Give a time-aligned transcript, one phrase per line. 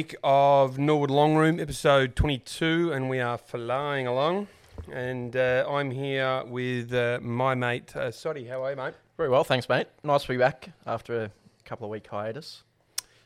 [0.00, 4.46] week of Norwood Long Room, episode 22, and we are flying along.
[4.90, 8.46] And uh, I'm here with uh, my mate, uh, Soddy.
[8.46, 8.94] How are you, mate?
[9.18, 9.88] Very well, thanks, mate.
[10.02, 11.30] Nice to be back after a
[11.66, 12.62] couple of week hiatus.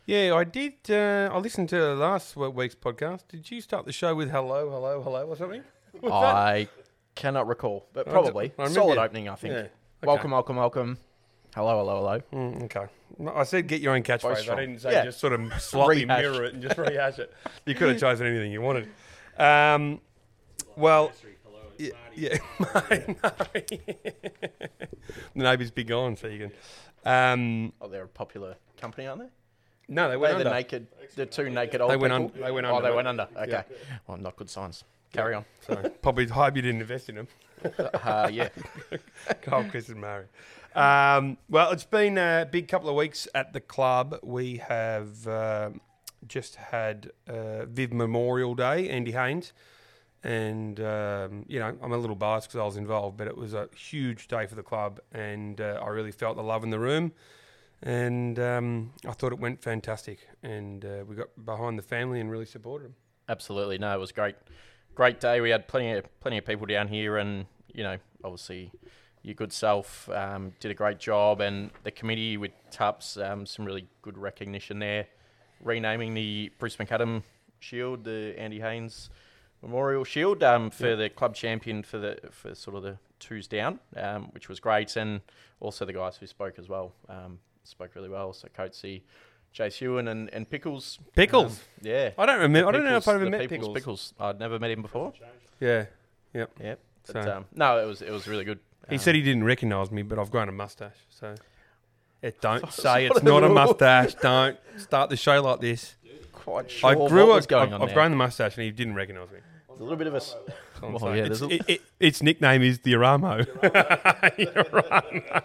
[0.06, 0.74] Yeah, I did.
[0.90, 3.28] Uh, I listened to last week's podcast.
[3.28, 5.62] Did you start the show with hello, hello, hello, or something?
[6.02, 6.66] That- I
[7.14, 8.48] cannot recall, but probably.
[8.48, 9.52] d- I remember Solid opening, I think.
[9.54, 9.58] Yeah.
[9.60, 9.70] okay.
[10.02, 10.98] Welcome, welcome, welcome.
[11.54, 12.20] Hello, hello, hello.
[12.32, 12.86] Mm, okay.
[13.34, 14.48] I said get your own catchphrase.
[14.50, 15.04] I didn't say Yeah.
[15.04, 17.32] just sort of slightly mirror it and just rehash it.
[17.66, 18.88] You could have chosen anything you wanted.
[19.38, 20.00] Um,
[20.76, 21.12] well,
[21.78, 22.38] yeah, yeah.
[25.34, 26.52] the neighbours be gone, so you can.
[27.04, 29.28] Um, Oh, they're a popular company, aren't they?
[29.88, 30.50] no, they They're went the under.
[30.54, 32.32] naked, the two naked old They went people.
[32.36, 32.78] un- they went under.
[32.78, 33.28] Oh, they went under.
[33.36, 33.50] Okay.
[33.50, 33.62] Yeah.
[34.06, 34.84] Well, not good signs.
[35.12, 35.44] Carry on.
[35.66, 37.28] So probably you didn't invest in them.
[37.78, 38.48] Uh, yeah.
[39.42, 40.24] Carl, Chris, and Murray.
[40.74, 44.18] Um, well, it's been a big couple of weeks at the club.
[44.22, 45.80] We have um
[46.26, 49.52] just had uh, Viv Memorial Day, Andy Haynes.
[50.22, 53.52] And, um, you know, I'm a little biased because I was involved, but it was
[53.52, 55.00] a huge day for the club.
[55.12, 57.12] And uh, I really felt the love in the room.
[57.82, 60.26] And um, I thought it went fantastic.
[60.42, 62.94] And uh, we got behind the family and really supported them.
[63.28, 63.76] Absolutely.
[63.76, 64.36] No, it was great.
[64.94, 65.40] Great day.
[65.40, 68.70] We had plenty of plenty of people down here, and you know, obviously,
[69.24, 73.64] your good self um, did a great job, and the committee with Tups, um, some
[73.64, 75.06] really good recognition there.
[75.62, 77.22] Renaming the Bruce McAdam
[77.58, 79.08] Shield, the Andy Haynes
[79.62, 83.80] Memorial Shield, um, for the club champion for the for sort of the twos down,
[83.96, 85.22] um, which was great, and
[85.60, 88.34] also the guys who spoke as well um, spoke really well.
[88.34, 89.02] So Coatsy,
[89.52, 90.98] Chase Ewan, and, and Pickles.
[91.16, 91.52] Pickles.
[91.52, 92.10] Um, yeah.
[92.18, 92.68] I don't remember.
[92.68, 93.74] I don't know if I've Pickles- ever met Pickles.
[93.74, 94.14] Pickles.
[94.20, 95.14] I'd never met him before.
[95.60, 95.86] Yeah.
[96.34, 96.50] Yep.
[97.06, 98.58] But, So- um, no, it was it was really good.
[98.88, 100.96] He Um, said he didn't recognise me, but I've grown a mustache.
[101.10, 101.34] So
[102.22, 104.14] it don't So- say it's of not a mustache.
[104.14, 105.94] Don't start the show like this.
[106.32, 107.94] quite sure I grew what a, was going I've, on I've there.
[107.94, 109.38] grown the mustache, and he didn't recognise me.
[109.68, 110.18] There's a little bit of a.
[110.18, 111.16] s- That's what I'm Well, saying.
[111.16, 113.44] yeah, It's- there's a- it, it, its nickname is the Aramo.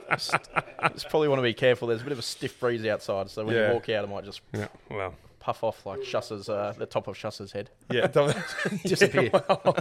[0.93, 1.87] Just probably want to be careful.
[1.87, 3.67] There's a bit of a stiff breeze outside, so when Yeah.
[3.69, 4.67] you walk out, it might just yeah.
[4.89, 5.15] Well.
[5.39, 7.69] Puff off like Shuss's, uh, the top of Shuss's head.
[7.89, 8.07] Yeah.
[8.83, 9.29] Disappear.
[9.33, 9.77] well,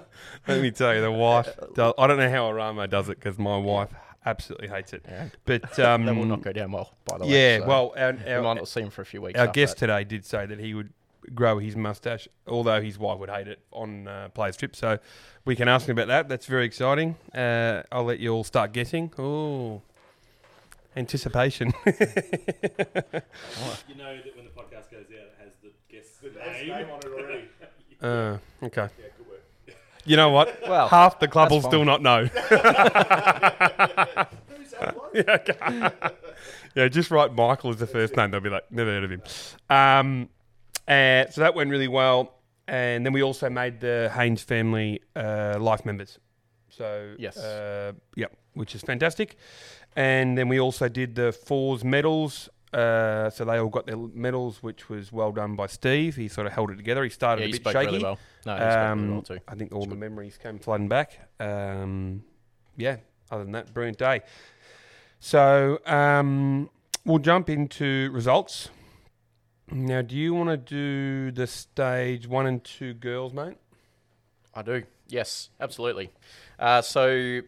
[0.46, 1.58] let me tell you, the wife.
[1.74, 3.90] Does, I don't know how Aramo does it because my wife
[4.24, 5.04] absolutely hates it.
[5.06, 5.28] Yeah.
[5.44, 7.30] But um, that will not go down well, by the way.
[7.30, 7.58] yeah.
[7.60, 9.38] so well, our, we our, might not see him for a few weeks.
[9.38, 9.86] Our guest that.
[9.86, 10.90] today did say that he would
[11.34, 14.74] grow his mustache, although his wife would hate it on uh, players' trip.
[14.74, 14.98] So
[15.44, 16.28] we can ask him about that.
[16.28, 17.16] That's very exciting.
[17.34, 19.12] Uh, I'll let you all start guessing.
[19.18, 19.82] Oh,
[20.96, 21.72] anticipation.
[21.86, 21.94] You
[23.96, 26.88] know that when the podcast goes out, it has the guest's name.
[26.90, 27.44] on it already.
[28.02, 28.88] uh, okay.
[28.98, 29.42] Yeah, good work.
[30.04, 30.60] You know what?
[30.68, 32.28] Well, Half the club will that's still not know.
[35.14, 35.90] yeah, okay.
[36.74, 38.30] yeah, just write Michael as the first name.
[38.30, 39.22] They'll be like, never heard of him.
[39.70, 40.28] Um,
[40.86, 42.34] uh, so that went really well.
[42.66, 46.18] And then we also made the Haynes family uh, life members.
[46.70, 47.36] So, Yes.
[47.38, 49.36] uh, yep, which is fantastic.
[49.96, 52.48] And then we also did the Fours medals.
[52.72, 56.16] Uh, so they all got their medals, which was well done by Steve.
[56.16, 57.02] He sort of held it together.
[57.02, 57.86] He started yeah, a he bit shaky.
[57.86, 58.18] really well.
[58.44, 59.38] No, he spoke really Um, well too.
[59.48, 60.00] I think all It's the good.
[60.00, 61.18] memories came flooding back.
[61.40, 62.22] Um,
[62.76, 62.98] yeah,
[63.30, 64.20] other than that, brilliant day.
[65.18, 66.68] So um,
[67.04, 68.68] we'll jump into results.
[69.70, 73.56] Now, do you want to do the stage one and two girls, mate?
[74.54, 74.84] I do.
[75.08, 76.10] Yes, absolutely.
[76.58, 77.40] Uh, so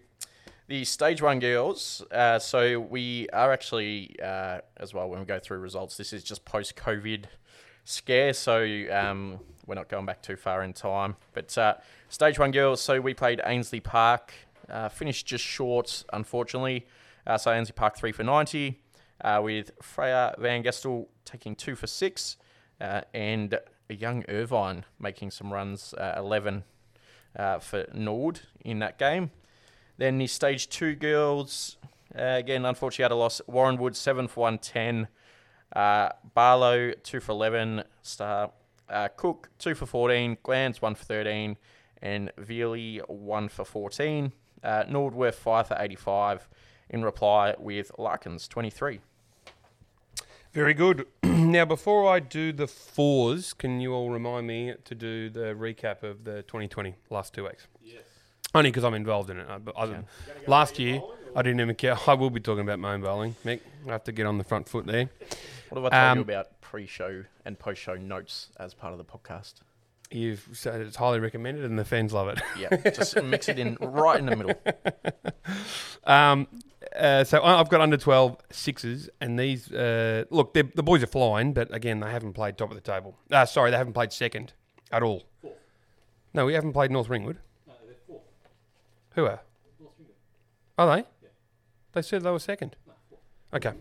[0.70, 2.00] the stage one girls.
[2.12, 5.96] Uh, so we are actually uh, as well when we go through results.
[5.96, 7.24] This is just post COVID
[7.84, 8.62] scare, so
[8.92, 11.16] um, we're not going back too far in time.
[11.32, 11.74] But uh,
[12.08, 12.80] stage one girls.
[12.80, 14.32] So we played Ainslie Park.
[14.68, 16.86] Uh, finished just short, unfortunately.
[17.26, 18.80] Uh, so Ainslie Park three for ninety.
[19.22, 22.36] Uh, with Freya Van Gestel taking two for six,
[22.78, 23.58] and
[23.90, 26.62] a young Irvine making some runs, 11
[27.36, 29.32] uh, for Nord in that game.
[30.00, 31.76] Then the stage two girls,
[32.18, 33.42] uh, again, unfortunately had a loss.
[33.46, 35.08] Warranwood, 7 for 110.
[35.76, 37.84] Uh, Barlow, 2 for 11.
[38.00, 38.50] Star.
[38.88, 40.38] Uh, Cook, 2 for 14.
[40.42, 41.58] Glands, 1 for 13.
[42.00, 44.32] And Veely, 1 for 14.
[44.64, 46.48] Uh, Nordworth, 5 for 85.
[46.88, 49.00] In reply with Larkins, 23.
[50.54, 51.08] Very good.
[51.22, 56.02] now, before I do the fours, can you all remind me to do the recap
[56.02, 57.66] of the 2020 last two weeks?
[58.54, 59.46] Only because I'm involved in it.
[59.48, 60.04] uh, But other,
[60.46, 61.00] last year,
[61.36, 61.96] I didn't even care.
[62.06, 63.60] I will be talking about my own bowling, Mick.
[63.86, 65.08] I have to get on the front foot there.
[65.68, 69.04] What have I told Um, you about pre-show and post-show notes as part of the
[69.04, 69.54] podcast?
[70.10, 72.40] You've said it's highly recommended, and the fans love it.
[72.58, 74.54] Yeah, just mix it in right in the middle.
[76.04, 76.48] Um,
[76.98, 81.52] uh, so I've got under 12 sixes, and these uh, look, the boys are flying,
[81.52, 83.16] but again, they haven't played top of the table.
[83.30, 84.52] Uh, sorry, they haven't played second
[84.90, 85.22] at all.
[86.34, 87.38] No, we haven't played North Ringwood.
[89.14, 89.40] Who are?
[90.78, 91.02] Are they?
[91.22, 91.28] Yeah.
[91.92, 92.76] They said they were second.
[93.52, 93.72] Okay.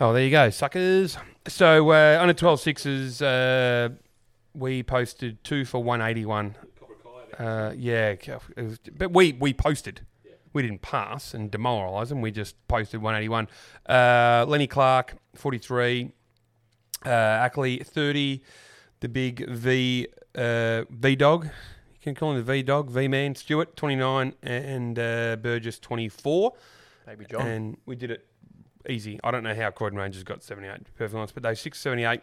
[0.00, 1.16] Oh, there you go, suckers.
[1.46, 3.90] So uh, under 12 sixes, uh,
[4.54, 6.56] we posted two for 181.
[7.38, 8.14] Uh, yeah,
[8.56, 10.00] was, but we we posted.
[10.52, 12.20] We didn't pass and demoralise them.
[12.20, 13.48] We just posted 181.
[13.88, 16.12] Uh, Lenny Clark 43.
[17.04, 18.40] Uh, Ackley 30.
[19.00, 21.48] The big V uh, V dog.
[22.04, 22.90] Can call him the V dog.
[22.90, 26.52] V man Stewart 29 and uh, Burgess 24.
[27.06, 27.46] Baby John.
[27.46, 28.26] And we did it
[28.86, 29.18] easy.
[29.24, 32.20] I don't know how Croydon Rangers got 78, to be perfectly honest, but they 678.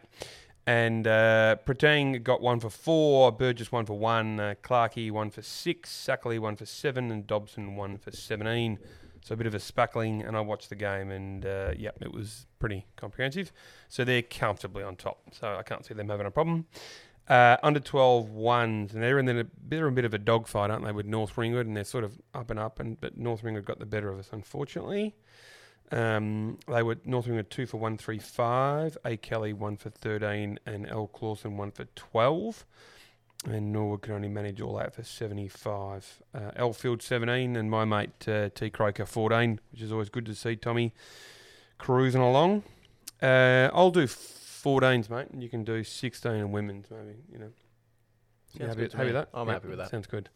[0.67, 5.41] And uh, Pretang got one for four, Burgess one for one, uh, Clarkey one for
[5.41, 8.77] six, Sackley one for seven, and Dobson one for 17.
[9.23, 12.13] So a bit of a spackling, and I watched the game, and uh, yeah, it
[12.13, 13.51] was pretty comprehensive.
[13.89, 15.23] So they're comfortably on top.
[15.31, 16.67] So I can't see them having a problem.
[17.27, 20.83] Uh, under 12 ones, and they're in a, they're a bit of a dogfight, aren't
[20.83, 23.63] they, with North Ringwood, and they're sort of up and up, and but North Ringwood
[23.63, 25.15] got the better of us, unfortunately.
[25.91, 30.59] Um, they were North Ringwood two for one three five, A Kelly one for thirteen,
[30.65, 32.65] and L Clawson one for twelve.
[33.43, 36.21] And Norwood can only manage all that for seventy five.
[36.33, 40.25] Uh, L Field seventeen, and my mate uh, T Croker fourteen, which is always good
[40.27, 40.93] to see Tommy
[41.77, 42.63] cruising along.
[43.21, 44.07] Uh, I'll do
[44.63, 47.17] 14s, mate, and you can do 16 and women's, maybe.
[47.31, 47.51] You know,
[48.53, 49.29] You happy, happy with that?
[49.33, 49.89] I'm happy with that.
[49.89, 50.29] Sounds good.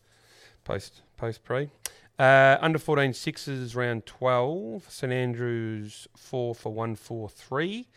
[0.64, 1.70] Post post pre.
[2.18, 4.88] Uh, under 14 sixes round 12.
[4.90, 7.88] St Andrews 4 for 143.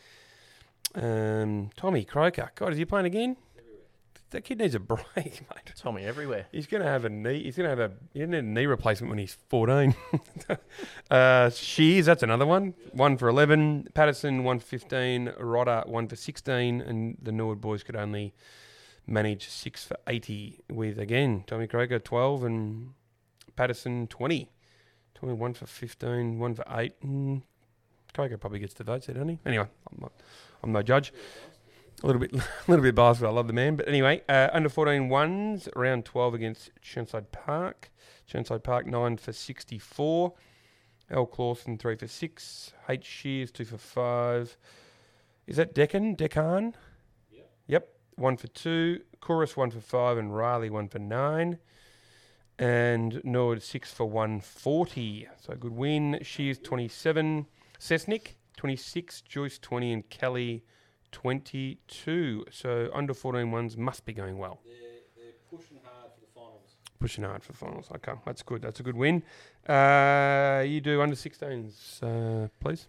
[0.95, 2.51] Um, Tommy Croker.
[2.55, 3.37] God, is he playing again?
[4.31, 5.73] That kid needs a break, mate.
[5.75, 6.47] Tommy everywhere.
[6.53, 7.43] He's going to have a knee.
[7.43, 7.95] He's going to have a.
[8.13, 9.95] He need a knee replacement when he's 14.
[11.11, 12.75] uh, Shears, that's another one.
[12.93, 13.89] One for 11.
[13.95, 15.33] Patterson, one for 15.
[15.41, 16.83] Rodder, one for 16.
[16.83, 18.35] And the Norwood boys could only
[19.07, 22.45] manage six for 80 with, again, Tommy Croker, 12.
[22.45, 22.93] And
[23.57, 24.51] Patterson, 20.
[25.15, 26.39] Tommy, one for 15.
[26.39, 26.93] One for 8.
[27.03, 27.43] Mm,
[28.15, 29.39] Croker probably gets the votes there, doesn't he?
[29.47, 30.13] Anyway, I'm, not,
[30.63, 31.13] I'm no judge.
[32.03, 33.77] A little bit, a little bit biased, but I love the man.
[33.77, 37.91] But anyway, uh, under 14 ones, round 12 against Chirnside Park.
[38.31, 40.35] Chirnside Park, 9 for 64.
[41.11, 41.27] L.
[41.27, 42.73] Clawson, 3 for 6.
[42.89, 43.05] H.
[43.05, 44.57] Shears, 2 for 5.
[45.47, 46.15] Is that Deccan?
[46.15, 46.75] Deccan?
[47.31, 47.51] Yep.
[47.67, 47.89] Yep.
[48.17, 49.01] 1 for 2.
[49.21, 50.19] Chorus, 1 for 5.
[50.19, 51.59] And Riley, 1 for 9.
[52.59, 55.29] And Norwood, 6 for 140.
[55.41, 56.19] So good win.
[56.23, 57.47] Shears, 27.
[57.81, 59.23] Sesnick, 26.
[59.23, 59.93] Joyce, 20.
[59.93, 60.65] And Kelly,
[61.13, 62.45] 22.
[62.51, 64.61] So under 14 ones must be going well.
[64.65, 64.75] They're,
[65.17, 66.77] they're pushing hard for the finals.
[67.01, 67.89] Pushing hard for finals.
[67.97, 68.63] Okay, that's good.
[68.63, 69.23] That's a good win.
[69.69, 72.87] Uh, you do under 16s, uh, please,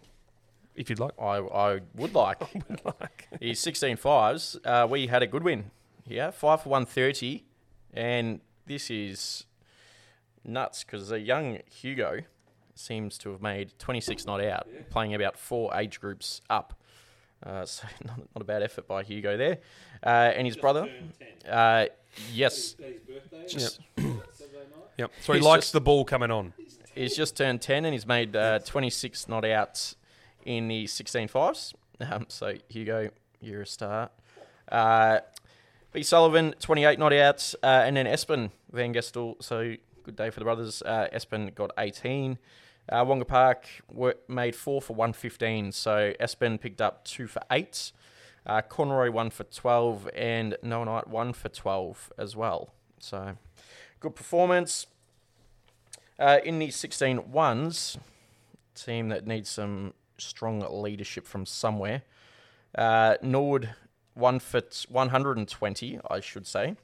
[0.74, 1.12] if you'd like.
[1.20, 2.40] I, I would like.
[2.68, 3.28] Would like.
[3.40, 4.56] He's 16 fives.
[4.64, 5.70] Uh, we had a good win
[6.06, 7.44] Yeah, five for 130.
[7.92, 9.46] And this is
[10.44, 12.20] nuts because a young Hugo
[12.74, 16.74] seems to have made 26 not out, playing about four age groups up.
[17.44, 19.58] Uh, so not, not a bad effort by Hugo there.
[20.02, 20.88] Uh, and his brother,
[21.48, 21.86] uh,
[22.32, 23.46] yes, Is his birthday?
[23.46, 24.84] just Saturday night?
[24.98, 25.10] Yep.
[25.22, 26.52] So he He's likes just- the ball coming on.
[26.94, 29.94] He's just turned 10 and he's made uh, 26 not outs
[30.44, 31.72] in the 16 fives.
[32.00, 34.10] Um, so, Hugo, you're a star.
[34.70, 35.20] Uh,
[35.92, 36.02] B.
[36.02, 37.54] Sullivan, 28 not outs.
[37.62, 39.40] Uh, and then Espen Van Gestel.
[39.42, 40.82] So, good day for the brothers.
[40.82, 42.38] Uh, Espen got 18.
[42.90, 45.72] Uh, Wonga Park were, made 4 for 115.
[45.72, 47.92] So, Espen picked up 2 for 8.
[48.46, 50.10] Uh, Conroy, 1 for 12.
[50.14, 52.74] And Noah Knight, 1 for 12 as well.
[52.98, 53.36] So,
[54.00, 54.86] good performance.
[56.18, 57.96] Uh, in the 16 ones,
[58.74, 62.02] team that needs some strong leadership from somewhere.
[62.74, 63.70] Uh, Norwood
[64.14, 66.76] one for t- 120, I should say.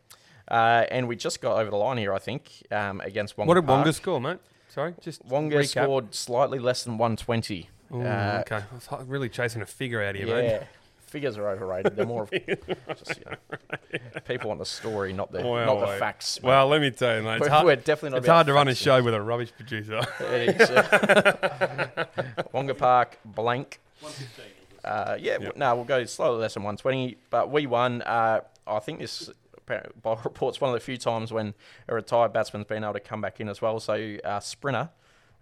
[0.49, 3.49] Uh, and we just got over the line here, I think, um, against Wonga Park.
[3.49, 3.79] What did Park.
[3.79, 4.39] Wonga score, mate?
[4.77, 5.69] Sorry, just Wonga recap.
[5.85, 7.71] scored slightly less than 120.
[7.95, 10.63] Ooh, uh, okay, I was really chasing a figure out here, yeah, mate.
[11.07, 11.97] figures are overrated.
[11.97, 12.31] They're more of
[12.99, 15.99] just, you know, people want the story, not the Well, not the wait.
[15.99, 16.43] facts.
[16.43, 16.49] mate.
[16.49, 17.37] Well, let me tell you, mate.
[17.37, 18.19] It's we're, hard, we're definitely not.
[18.19, 20.03] it's hard to run a facts show with a rubbish producer.
[20.21, 20.69] It is.
[20.69, 22.05] uh,
[22.53, 23.81] Wonga Park blank.
[24.01, 24.45] 115.
[24.85, 25.41] Uh, yeah, Yep.
[25.41, 28.03] w no, we'll go slightly less than 120, but we won.
[28.03, 31.55] Uh, I think this, apparently, by reports, one of the few times when
[31.89, 33.81] a retired batsman's been able to come back in as well.
[33.81, 34.91] So, uh, Sprinter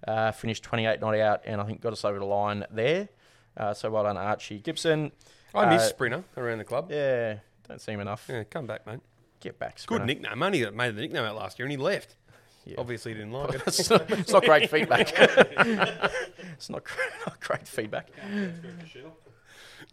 [0.08, 3.08] uh, finished 28 not out, and I think got us over the line there.
[3.56, 5.12] Uh, so, well done, Archie Gibson.
[5.54, 6.90] I miss Uh, Sprinter around the club.
[6.90, 7.36] Yeah,
[7.68, 8.26] don't see him enough.
[8.28, 9.00] Yeah, come back, mate.
[9.40, 10.04] Get back, Sprinter.
[10.04, 10.42] Good nickname.
[10.42, 12.16] Only that made the nickname out last year, and he left.
[12.64, 12.76] Yeah.
[12.78, 13.62] Obviously, he didn't like it.
[13.66, 15.12] it's, not, it's not great feedback.
[15.18, 16.82] it's not,
[17.26, 18.08] not great feedback.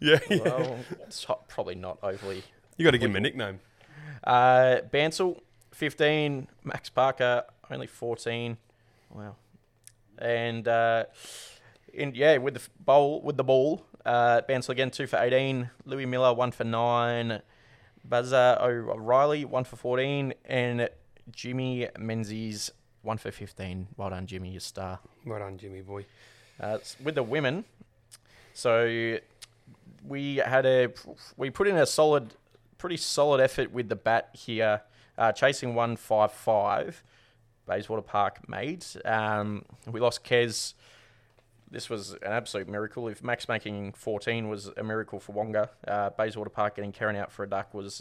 [0.00, 2.42] yeah, Well, it's probably not overly.
[2.76, 3.60] you got to give him a nickname.
[4.24, 5.40] Uh, Bansal,
[5.72, 6.48] 15.
[6.64, 8.56] Max Parker, only 14.
[9.10, 9.36] Wow.
[10.18, 11.04] And uh,
[11.92, 15.70] in, yeah, with the bowl, with the ball, uh, Bansal again, 2 for 18.
[15.84, 17.42] Louis Miller, 1 for 9.
[18.04, 20.34] Buzzer O'Reilly, 1 for 14.
[20.44, 20.88] And
[21.30, 22.70] Jimmy Menzies,
[23.02, 23.88] 1 for 15.
[23.96, 25.00] Well done, Jimmy, your star.
[25.24, 26.06] Well done, Jimmy boy.
[26.60, 27.64] Uh, with the women,
[28.54, 29.18] so
[30.06, 30.88] we had a
[31.36, 32.34] we put in a solid,
[32.82, 34.82] pretty solid effort with the bat here,
[35.16, 37.04] uh, chasing one five five.
[37.64, 38.84] Bayswater Park made.
[39.04, 40.74] Um, we lost Kez.
[41.70, 43.06] This was an absolute miracle.
[43.06, 47.30] If Max making 14 was a miracle for Wonga, uh, Bayswater Park getting Karen out
[47.30, 48.00] for a duck was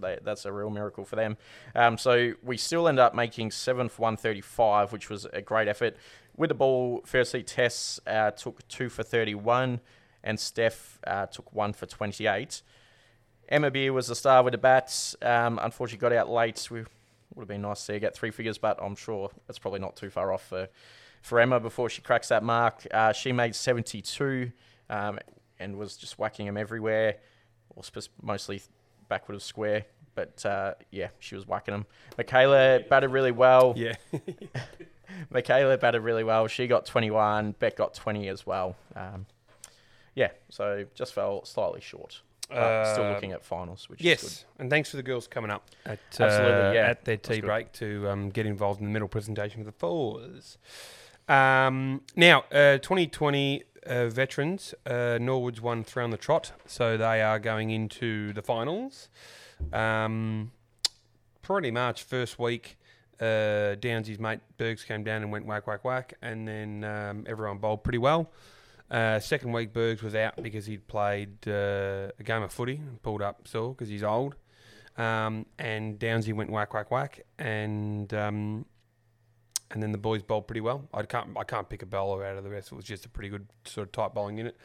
[0.00, 1.38] they, that's a real miracle for them.
[1.74, 5.96] Um, so we still end up making seven for 135, which was a great effort.
[6.36, 9.80] With the ball, firstly, Tess uh, took two for 31,
[10.22, 12.60] and Steph uh, took one for 28.
[13.48, 15.16] Emma Beer was the star with the bats.
[15.22, 16.68] Um, unfortunately, got out late.
[16.70, 16.84] We
[17.34, 19.80] would have been nice to see her get three figures, but I'm sure that's probably
[19.80, 20.68] not too far off for,
[21.22, 22.86] for Emma before she cracks that mark.
[22.90, 24.52] Uh, she made 72
[24.90, 25.18] um,
[25.58, 27.16] and was just whacking them everywhere,
[27.74, 27.82] or
[28.22, 28.60] mostly
[29.08, 29.84] backward of square.
[30.14, 31.86] But uh, yeah, she was whacking them.
[32.18, 33.72] Michaela batted really well.
[33.76, 33.94] Yeah,
[35.30, 36.48] Michaela batted really well.
[36.48, 37.52] She got 21.
[37.52, 38.76] Beck got 20 as well.
[38.96, 39.26] Um,
[40.14, 42.22] yeah, so just fell slightly short.
[42.48, 45.50] But still Uh, looking at finals, which is yes, and thanks for the girls coming
[45.50, 46.86] up at Absolutely, uh, yeah.
[46.90, 50.56] at their tea break to um, get involved in the middle presentation with the fours.
[51.28, 57.20] Um, now, uh, 2020 uh, veterans, uh, Norwood's won three on the trot, so they
[57.20, 59.10] are going into the finals.
[59.72, 60.52] Um,
[61.42, 62.78] pretty much first week,
[63.20, 67.58] uh, Downsy's mate Bergs came down and went whack, whack, whack, and then um, everyone
[67.58, 68.30] bowled pretty well.
[68.90, 73.02] Uh, second week, Bergs was out because he'd played uh, a game of footy and
[73.02, 74.34] pulled up sore because he's old.
[74.96, 78.64] Um, and Downsy went whack, whack, whack, and um,
[79.70, 80.88] and then the boys bowled pretty well.
[80.92, 82.72] I can't I can't pick a bowler out of the rest.
[82.72, 84.56] It was just a pretty good sort of tight bowling unit.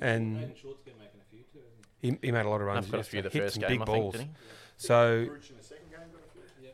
[0.00, 1.60] And- Hayden Short's been making a few too,
[2.00, 2.86] hasn't He, he made a lot of runs.
[2.86, 3.22] I've got a yesterday.
[3.30, 4.14] few the first game, big I balls.
[4.16, 4.36] think, didn't
[4.76, 5.28] So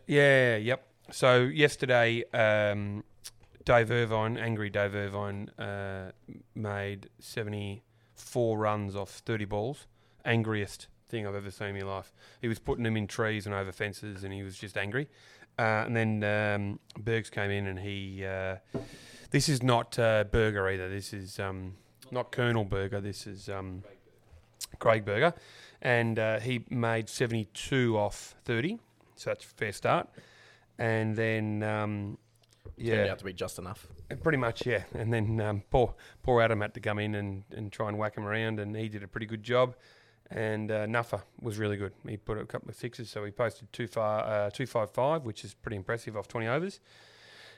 [0.06, 0.86] yeah, yep.
[1.12, 3.04] So yesterday, um,
[3.66, 6.12] Dave Irvine, angry Dave Irvine, uh,
[6.54, 9.86] made seventy-four runs off thirty balls.
[10.24, 12.12] Angriest thing I've ever seen in my life.
[12.40, 15.08] He was putting them in trees and over fences, and he was just angry.
[15.58, 18.24] Uh, and then um, Bergs came in, and he.
[18.24, 18.56] Uh,
[19.32, 20.88] this is not uh, Burger either.
[20.88, 21.74] This is um,
[22.12, 23.00] not Colonel Burger.
[23.00, 23.82] This is um,
[24.78, 25.34] Craig Burger,
[25.82, 28.78] and uh, he made seventy-two off thirty.
[29.16, 30.08] So that's a fair start.
[30.78, 32.18] And then, um,
[32.76, 32.90] he?
[32.90, 33.86] Turned out to be just enough.
[34.22, 34.84] pretty much, yeah.
[34.94, 38.16] And then um, poor poor Adam had to come in and, and try and whack
[38.16, 39.76] him around, and he did a pretty good job.
[40.30, 41.92] And uh, Nuffer was really good.
[42.08, 45.22] He put a couple of sixes, so he posted two far uh, two five five,
[45.22, 46.80] which is pretty impressive off twenty overs.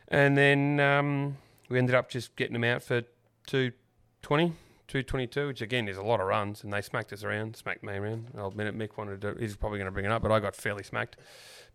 [0.09, 1.37] And then um,
[1.69, 3.03] we ended up just getting him out for
[3.47, 3.73] two
[4.23, 4.53] twenty.
[4.89, 7.93] 222, which again is a lot of runs, and they smacked us around, smacked me
[7.93, 8.29] around.
[8.37, 10.41] I'll admit it, Mick wanted to, he's probably going to bring it up, but I
[10.41, 11.19] got fairly smacked.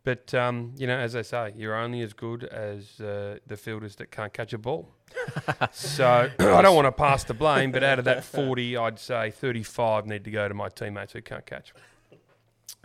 [0.04, 3.96] But, um, you know, as I say, you're only as good as uh, the fielders
[3.98, 4.90] that can't catch a ball.
[5.72, 9.32] so I don't want to pass the blame, but out of that 40, I'd say
[9.32, 11.74] 35 need to go to my teammates who can't catch.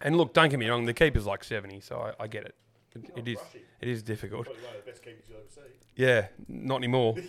[0.00, 2.54] And look, don't get me wrong, the keeper's like 70, so I, I get it.
[2.94, 3.38] It, it is
[3.80, 4.48] it is difficult.
[5.96, 7.16] Yeah, not anymore.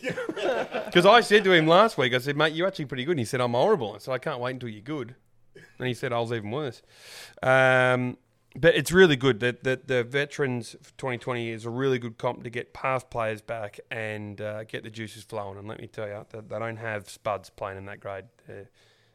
[0.86, 3.12] Because I said to him last week, I said, mate, you're actually pretty good.
[3.12, 3.94] And he said, I'm horrible.
[3.94, 5.16] I said, I can't wait until you're good.
[5.78, 6.82] And he said, I was even worse.
[7.44, 8.18] Um,
[8.56, 12.50] but it's really good that, that the Veterans 2020 is a really good comp to
[12.50, 15.58] get past players back and uh, get the juices flowing.
[15.58, 18.26] And let me tell you, they, they don't have spuds playing in that grade.
[18.48, 18.68] They've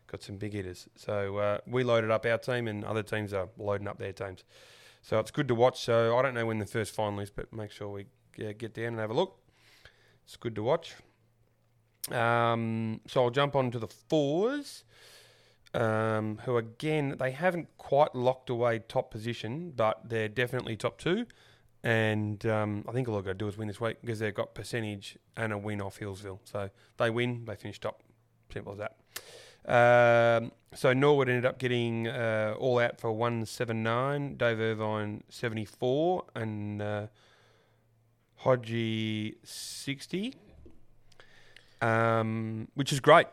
[0.07, 0.89] got some big hitters.
[0.95, 4.45] So uh, we loaded up our team, and other teams are loading up their teams.
[5.03, 5.81] So it's good to watch.
[5.83, 8.87] So I don't know when the first final is, but make sure we get down
[8.87, 9.37] and have a look.
[10.25, 10.95] It's good to watch.
[12.11, 14.85] Um, so I'll jump on to the fours,
[15.75, 21.27] um, who again they haven't quite locked away top position, but they're definitely top two.
[21.83, 24.35] And um, I think all they've got to do is win this week because they've
[24.35, 26.39] got percentage and a win off Hillsville.
[26.45, 28.01] So they win, they finish top.
[28.51, 28.97] Simple as that.
[29.67, 36.83] Um, so Norwood ended up getting uh, all out for 179, Dave Irvine 74, and
[36.83, 37.07] uh,
[38.43, 40.35] Hodgie 60,
[41.81, 43.27] um, which is great.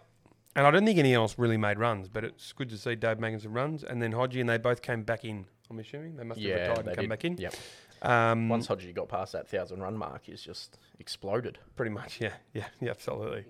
[0.55, 3.19] And I don't think anyone else really made runs, but it's good to see Dave
[3.19, 3.83] making some runs.
[3.83, 5.45] And then Hodgie and they both came back in.
[5.69, 7.09] I'm assuming they must have Yeah, retired and come did.
[7.09, 7.37] back in.
[7.37, 7.55] Yep.
[8.01, 11.59] Um, Once Hodgie got past that thousand run mark, he's just exploded.
[11.75, 13.45] Pretty much, yeah, yeah, yeah, absolutely.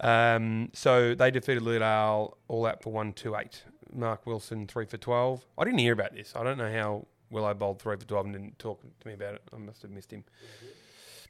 [0.00, 3.62] Um, so they defeated Lilydale all out for one two eight.
[3.92, 5.44] Mark Wilson three for twelve.
[5.58, 6.32] I didn't hear about this.
[6.34, 9.34] I don't know how Willow bowled three for twelve and didn't talk to me about
[9.34, 9.42] it.
[9.52, 10.24] I must have missed him.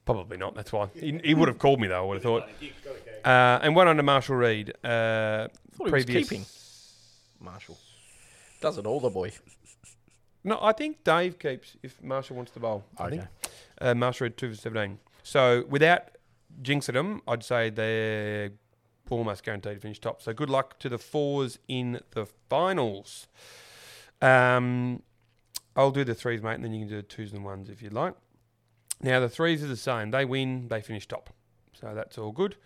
[0.04, 0.54] Probably not.
[0.54, 2.02] That's why he, he would have called me though.
[2.02, 2.49] I would have thought.
[3.25, 4.71] Uh, and one under Marshall Reed.
[4.83, 6.28] Uh, Thought he was previous.
[6.28, 6.47] keeping
[7.38, 7.78] Marshall.
[8.61, 9.33] Does it all, the boy.
[10.42, 12.85] No, I think Dave keeps if Marshall wants to bowl.
[12.99, 13.23] I think.
[13.23, 13.30] Okay.
[13.80, 14.99] Uh, Marshall Reed two for seventeen.
[15.23, 16.04] So without
[16.62, 18.50] jinxing them, I'd say they're
[19.11, 20.23] almost guaranteed to finish top.
[20.23, 23.28] So good luck to the fours in the finals.
[24.23, 25.02] Um,
[25.76, 27.83] I'll do the threes, mate, and then you can do the twos and ones if
[27.83, 28.14] you'd like.
[29.02, 30.11] Now the threes are the same.
[30.11, 31.30] They win, they finish top.
[31.73, 32.57] So that's all good.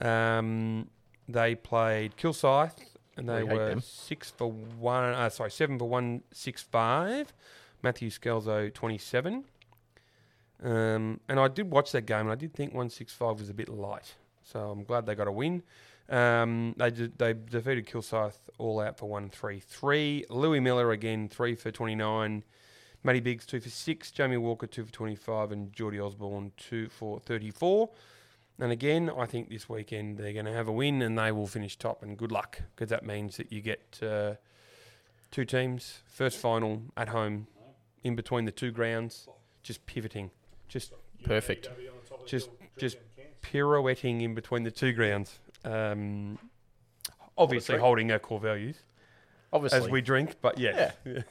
[0.00, 0.88] Um,
[1.28, 2.76] they played Kilsyth,
[3.16, 3.80] and they We were them.
[3.80, 5.04] six for one.
[5.14, 7.32] Uh, sorry, seven for one, six five.
[7.82, 9.44] Matthew Scalzo twenty seven.
[10.62, 13.48] Um, and I did watch that game, and I did think one six five was
[13.48, 14.14] a bit light.
[14.42, 15.62] So I'm glad they got a win.
[16.08, 20.24] Um, they did, they defeated Kilsyth all out for one three three.
[20.28, 22.44] Louis Miller again three for twenty nine.
[23.02, 24.10] Matty Biggs two for six.
[24.10, 27.90] Jamie Walker two for twenty five, and Geordie Osborne two for thirty four.
[28.58, 31.46] And again, I think this weekend they're going to have a win and they will
[31.46, 32.02] finish top.
[32.02, 34.34] And good luck because that means that you get uh,
[35.30, 37.46] two teams, first final at home,
[38.04, 39.28] in between the two grounds,
[39.62, 40.30] just pivoting,
[40.68, 40.92] just
[41.24, 41.68] Perfect.
[42.26, 42.98] just just
[43.42, 45.38] pirouetting in between the two grounds.
[45.64, 46.38] Um,
[47.36, 48.76] obviously holding our core values
[49.52, 49.78] Obviously.
[49.78, 50.94] as we drink, but yes.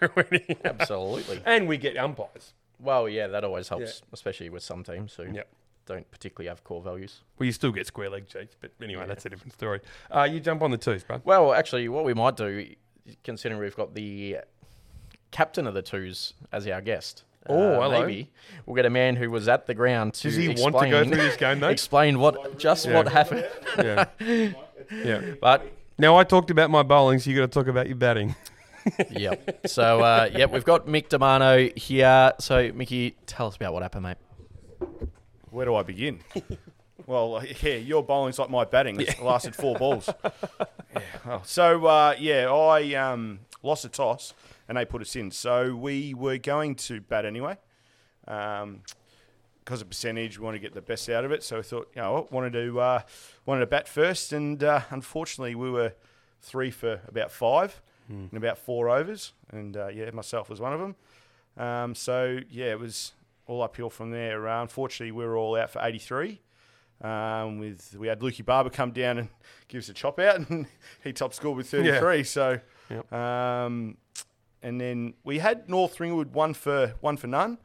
[0.64, 1.42] Absolutely.
[1.44, 2.52] and we get umpires.
[2.80, 5.48] Well, yeah, that always helps, especially with some teams who Yep.
[5.86, 7.20] don't particularly have core values.
[7.38, 9.06] Well, you still get square leg cheats, but anyway, Yeah.
[9.06, 9.80] that's a different story.
[10.10, 11.20] Uh, you jump on the twos, bro.
[11.24, 12.66] Well, actually, what we might do,
[13.22, 14.38] considering we've got the
[15.30, 17.22] captain of the twos as our guest.
[17.48, 18.00] uh, Oh, hello.
[18.06, 18.30] Maybe
[18.66, 20.90] we'll get a man who was at the ground to Does he explain, want to
[20.90, 21.68] go through this game, though?
[21.80, 22.94] explain what just Yeah.
[22.94, 23.46] what happened.
[23.78, 24.04] yeah.
[24.90, 25.20] yeah.
[25.40, 28.34] But Now, I talked about my bowling, so you got to talk about your batting.
[29.10, 29.66] Yep.
[29.66, 32.32] So uh, yep, we've got Mick Damano here.
[32.40, 34.16] So Mickey, tell us about what happened, mate.
[35.50, 36.20] Where do I begin?
[37.06, 39.00] well, uh, yeah, your bowling's like my batting.
[39.00, 40.08] It lasted four balls.
[40.94, 44.32] Yeah, well, so, uh, yeah, I um, lost a toss
[44.68, 45.32] and they put us in.
[45.32, 47.58] So we were going to bat anyway.
[48.28, 48.82] Um,
[49.64, 51.42] because of percentage, we want to get the best out of it.
[51.42, 53.00] So I thought, you know, wanted to uh,
[53.46, 55.94] wanted to bat first, and uh, unfortunately, we were
[56.42, 60.80] three for about five in about four overs, and uh, yeah, myself was one of
[60.80, 60.96] them.
[61.56, 63.12] Um, so yeah, it was
[63.46, 64.48] all uphill from there.
[64.48, 66.40] Uh, unfortunately, we were all out for 83.
[67.02, 69.28] Um, with we had Lukey Barber come down and
[69.68, 70.66] give us a chop out, and
[71.02, 72.24] he top scored with 33.
[72.24, 73.12] So, Yep.
[73.12, 73.96] um,
[74.62, 77.58] and then we had North Ringwood one for one for none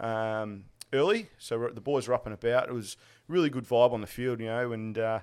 [0.00, 1.28] um, early.
[1.38, 2.68] So we're, the boys were up and about.
[2.68, 2.96] It was
[3.26, 4.72] really good vibe on the field, you know.
[4.72, 5.20] And uh,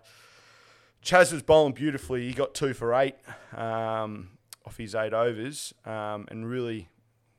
[1.04, 2.28] Chaz was bowling beautifully.
[2.28, 3.16] He got two for eight
[3.56, 4.30] um,
[4.66, 6.90] off his eight overs, um, and really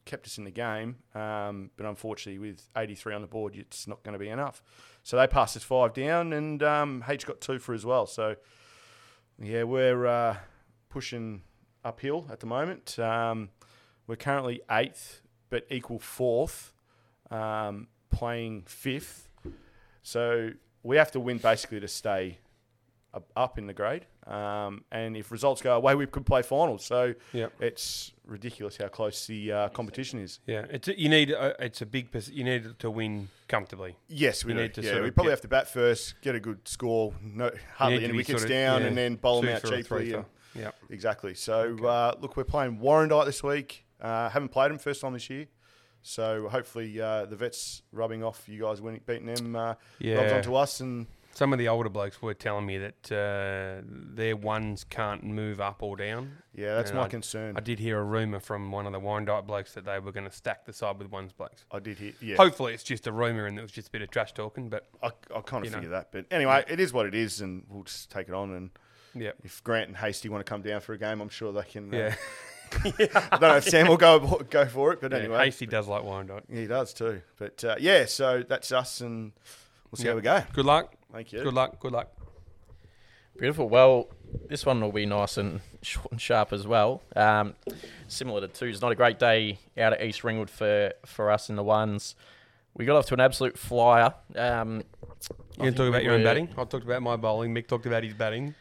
[0.05, 0.97] kept us in the game.
[1.15, 4.63] Um, but unfortunately, with 83 on the board, it's not going to be enough.
[5.03, 8.07] So they passed us five down, and um, H got two for as well.
[8.07, 8.37] So
[9.41, 10.37] yeah, we're uh,
[10.89, 11.43] pushing
[11.85, 12.99] uphill at the moment.
[12.99, 13.51] Um,
[14.07, 16.73] we're currently eighth, but equal fourth,
[17.31, 19.29] um, playing fifth.
[20.03, 20.51] So
[20.83, 22.39] we have to win basically to stay
[23.13, 24.07] up- up in the grade.
[24.27, 26.85] Um, and if results go away, we could play finals.
[26.85, 27.53] So Yep.
[27.61, 30.41] it's ridiculous how close the uh, competition is.
[30.47, 33.97] Yeah, it's a, you need a, it's a big you need to win comfortably.
[34.09, 36.67] Yes, we You need to yeah, we probably have to bat first, get a good
[36.67, 39.69] score, no, hardly any wickets sort of- down, yeah, and then bowl them out for
[39.69, 40.25] or three cheaply.
[40.55, 40.71] Yeah.
[40.91, 41.35] Exactly.
[41.35, 43.85] So uh, look, we're playing Warrandyte this week.
[44.01, 45.47] Uh, haven't played them first time this year,
[46.03, 48.49] so hopefully uh, the vets rubbing off.
[48.49, 52.23] You guys winning, beating them, uh, rubs onto us, and Some of the older blokes
[52.23, 56.39] were telling me that uh, their ones can't move up or down.
[56.55, 57.55] yeah, that's And my I- concern.
[57.57, 60.25] I did hear a rumor from one of the Warrandyte blokes that they were going
[60.25, 61.67] to stack the side with ones blokes.
[61.71, 62.13] I did hear.
[62.23, 64.71] Yeah, Hopefully, it's just a rumor and it was just a bit of trash talking.
[64.71, 65.77] But I, I kind of know.
[65.79, 66.09] figure that.
[66.11, 68.53] But anyway, it is what it is, and we'll just take it on.
[68.55, 68.71] And
[69.15, 71.63] yeah, if Grant and Hasty want to come down for a game, I'm sure they
[71.65, 71.95] can.
[71.95, 72.15] Uh, yeah.
[73.31, 74.19] I don't know if Sam will go
[74.51, 76.03] go for it, but yeah anyway, Hasty does like.
[76.05, 77.21] Yeah, he does too.
[77.39, 79.33] But uh, yeah, so that's us, and
[79.91, 80.11] we'll see Yeah.
[80.13, 80.43] how we go.
[80.55, 80.95] Good luck.
[81.13, 81.43] Thank you.
[81.43, 81.79] Good luck.
[81.81, 82.09] Good luck.
[83.39, 83.69] Beautiful.
[83.69, 84.09] Well,
[84.49, 87.03] this one will be nice and short and sharp as well.
[87.15, 87.55] Um,
[88.09, 91.57] similar to twos, not a great day out at East Ringwood for, for us in
[91.57, 92.15] the ones.
[92.75, 94.15] We got off to an absolute flyer.
[94.35, 94.85] Um,
[95.59, 96.49] You can talk about your own batting.
[96.57, 97.55] I talked about my bowling.
[97.55, 98.55] Mick talked about his batting.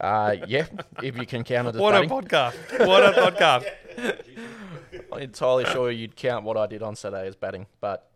[0.00, 0.66] Uh, yeah,
[1.02, 2.10] if you can count it as What batting.
[2.10, 2.86] a podcast!
[2.86, 3.66] What a podcast!
[5.12, 8.10] I'm entirely sure you'd count what I did on Saturday as batting, but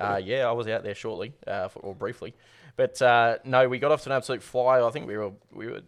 [0.00, 2.34] uh, yeah, I was out there shortly uh, for, or briefly.
[2.78, 4.84] But uh, no, we got off to an absolute flyer.
[4.84, 5.80] I think we were we were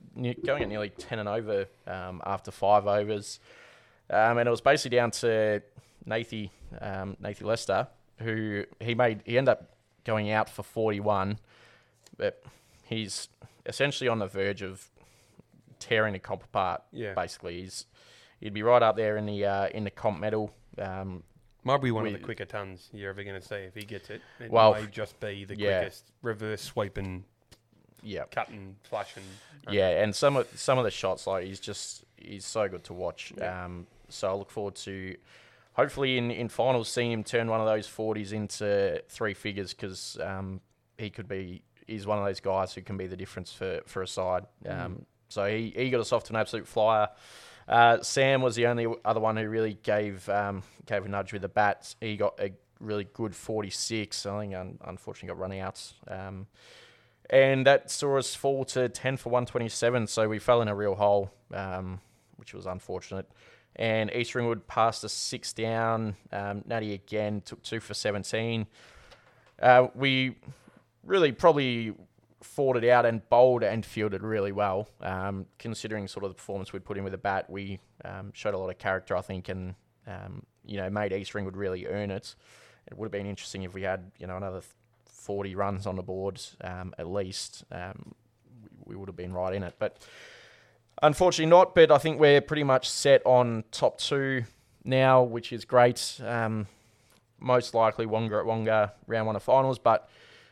[0.44, 3.38] going at nearly ten and over um, after five overs,
[4.10, 5.62] um, and it was basically down to
[6.04, 6.50] Nathy
[6.80, 7.86] um, Nathy Lester,
[8.18, 9.70] who he made he ended up
[10.04, 11.38] going out for forty one,
[12.16, 12.42] but
[12.82, 13.28] he's
[13.66, 14.88] essentially on the verge of
[15.78, 16.82] tearing the comp apart.
[16.90, 17.14] Yeah.
[17.14, 17.86] basically, he's
[18.40, 20.52] he'd be right up there in the uh, in the comp medal.
[20.76, 21.22] Um,
[21.62, 24.08] Might be one of the quicker tons you're ever going to see if he gets
[24.10, 24.22] it.
[24.38, 25.80] It Well, may just be the yeah.
[25.80, 27.24] quickest reverse sweep and
[28.02, 29.24] yeah, cut and flush and
[29.74, 32.94] yeah, and some of some of the shots like he's just he's so good to
[32.94, 33.32] watch.
[33.36, 33.64] Yeah.
[33.66, 35.16] Um, so I look forward to
[35.74, 40.16] hopefully in in finals seeing him turn one of those forties into three figures because
[40.22, 40.62] um,
[40.96, 44.00] he could be he's one of those guys who can be the difference for for
[44.02, 44.46] a side.
[44.66, 47.08] Um, So he he got us off to an absolute flyer.
[47.68, 51.42] Uh, Sam was the only other one who really gave um, gave a nudge with
[51.42, 51.96] the bats.
[52.00, 54.26] He got a really good 46.
[54.26, 55.94] I think un- unfortunately got running outs.
[56.08, 56.46] Um,
[57.28, 60.08] and that saw us fall to 10 for 127.
[60.08, 62.00] So we fell in a real hole, um,
[62.36, 63.30] which was unfortunate.
[63.76, 66.16] And East Ringwood passed us six down.
[66.32, 68.66] Um, Natty again took two for 17.
[69.62, 70.36] Uh, we
[71.04, 71.94] really probably
[72.42, 74.88] fought it out and bowled and fielded really well.
[75.00, 78.54] Um, considering sort of the performance we'd put in with the bat, we um, showed
[78.54, 79.74] a lot of character, I think, and
[80.06, 82.34] um, you know made East Ringwood really earn it.
[82.90, 84.62] It would have been interesting if we had you know another
[85.06, 87.64] 40 runs on the board um, at least.
[87.70, 88.14] Um,
[88.62, 89.98] we, we would have been right in it, but
[91.02, 91.74] unfortunately not.
[91.74, 94.44] But I think we're pretty much set on top two
[94.84, 96.20] now, which is great.
[96.24, 96.66] Um,
[97.38, 100.08] most likely Wonga at Wonga round one of finals, but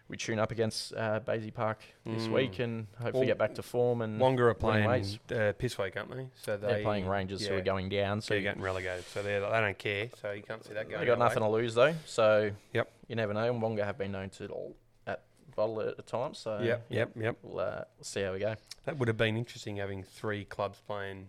[0.09, 2.31] we tune up against uh, Basie Park this Mm.
[2.33, 4.01] week and hopefully Well, get back to form.
[4.01, 6.29] And Wonga are playing uh, Pissweek, aren't they?
[6.35, 9.05] So they, they're playing Rangers who yeah, are going down, so you're getting relegated.
[9.07, 10.09] So they they don't care.
[10.21, 11.01] So you can't see that going.
[11.01, 11.49] they got nothing way.
[11.49, 11.94] to lose though.
[12.07, 12.90] So Yep.
[13.09, 13.44] you never know.
[13.53, 14.75] And Wonga have been known to all
[15.07, 15.23] at
[15.55, 16.33] bottle at a time.
[16.35, 17.37] So Yep, yep, yep.
[17.42, 18.55] We'll, uh, we'll see how we go.
[18.87, 21.29] That would have been interesting having three clubs playing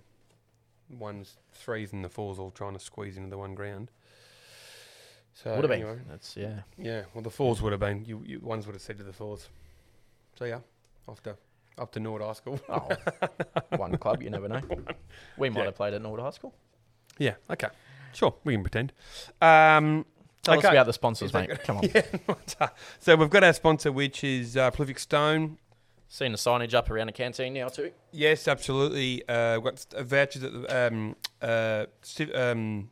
[0.90, 3.92] ones, threes, and the fours all trying to squeeze into the one ground.
[5.44, 6.02] So Would have been.
[6.10, 6.62] That's yeah.
[6.78, 8.04] Yeah, well, the fours would have been.
[8.04, 9.48] You, you ones would have said to the fours.
[10.38, 10.60] So yeah,
[11.08, 11.38] off to
[11.78, 12.60] up to Nord High School.
[12.68, 12.90] Oh,
[13.78, 14.22] one club.
[14.22, 14.62] You never know.
[15.38, 15.66] We might Yeah.
[15.66, 16.54] have played at Nord High School.
[17.18, 17.70] Yeah, okay,
[18.14, 18.92] sure, we can pretend.
[19.42, 20.06] Um,
[20.42, 20.68] Tell Okay.
[20.68, 21.50] us about the sponsors, mate.
[21.64, 21.84] Come on.
[21.94, 25.58] yeah, so we've got our sponsor, which is uh, Prolific Stone.
[26.10, 27.92] Seen the signage up around the canteen now too.
[28.12, 29.28] Yes, absolutely.
[29.30, 31.86] Uh, we've got vouchers at the um, uh,
[32.34, 32.90] um,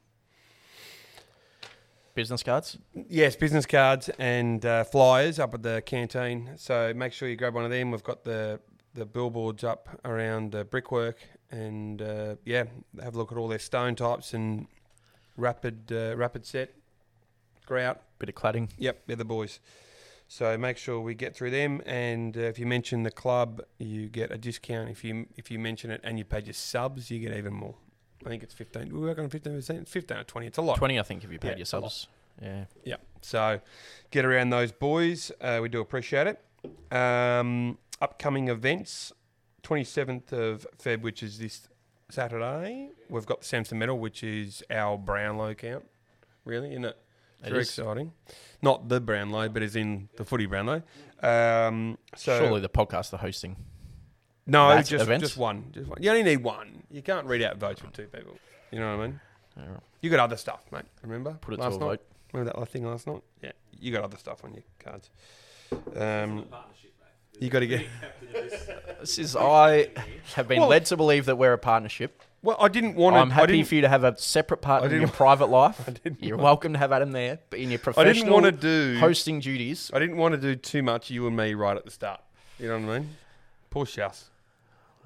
[2.17, 2.79] Business cards.
[3.07, 6.49] Yes, business cards and uh, flyers up at the canteen.
[6.55, 7.91] So make sure you grab one of them.
[7.91, 8.59] We've got the
[8.95, 11.19] the billboards up around the brickwork,
[11.51, 12.63] and uh, yeah,
[13.03, 14.65] have a look at all their stone types and
[15.37, 16.73] rapid uh, rapid set
[17.67, 18.01] grout.
[18.17, 18.69] Bit of cladding.
[18.79, 19.59] Yep, they're the boys.
[20.27, 24.09] So make sure we get through them, and uh, if you mention the club, you
[24.09, 24.89] get a discount.
[24.89, 27.75] If you if you mention it and you pay your subs, you get even more.
[28.25, 28.93] I think it's fifteen.
[28.93, 30.47] We work on fifteen percent, fifteen or twenty.
[30.47, 30.77] It's a lot.
[30.77, 31.91] Twenty, I think, if you paid Yeah, your it's a lot.
[31.91, 32.07] subs.
[32.41, 32.65] Yeah.
[32.83, 32.95] Yeah.
[33.21, 33.59] So
[34.11, 35.31] get around those boys.
[35.41, 36.95] Uh, we do appreciate it.
[36.95, 39.11] Um, upcoming events
[39.63, 41.67] 27th of Feb, which is this
[42.09, 42.89] Saturday.
[43.09, 45.85] We've got the Samson Medal, which is our Brownlow count.
[46.45, 46.97] Really, isn't it?
[47.43, 47.69] It Very is.
[47.69, 48.13] exciting.
[48.61, 50.83] Not the Brownlow, but as in the footy Brownlow.
[51.21, 53.57] Um, so Surely the podcast are hosting.
[54.47, 55.21] No, just event?
[55.21, 55.65] just one.
[55.73, 56.01] Just one.
[56.01, 56.83] You only need one.
[56.89, 58.37] You can't read out votes with two people.
[58.71, 59.19] You know what I mean?
[59.59, 59.79] Alright.
[60.01, 60.83] You got other stuff, mate.
[61.03, 61.33] Remember?
[61.41, 61.85] Put it last to a night?
[61.99, 62.05] vote.
[62.33, 63.21] Remember that last thing last night?
[63.41, 65.09] Yeah, you got other stuff on your cards.
[65.71, 67.41] Um, Partnership, mate.
[67.43, 67.85] you got to get.
[68.99, 69.89] This is I
[70.35, 72.23] have been Well- led to believe that we're a partnership.
[72.43, 73.19] Well, I didn't want to.
[73.19, 75.45] I'm I happy didn't, for you to have a separate partner in didn't your private
[75.49, 75.89] life.
[76.03, 78.51] didn't You're welcome to have Adam there, but in your I professional didn't want to
[78.51, 78.99] do.
[78.99, 81.09] hosting duties, I didn't want to do too much.
[81.09, 82.21] You and me right at the start.
[82.59, 83.09] You know what I mean?
[83.69, 84.25] Poor Shus.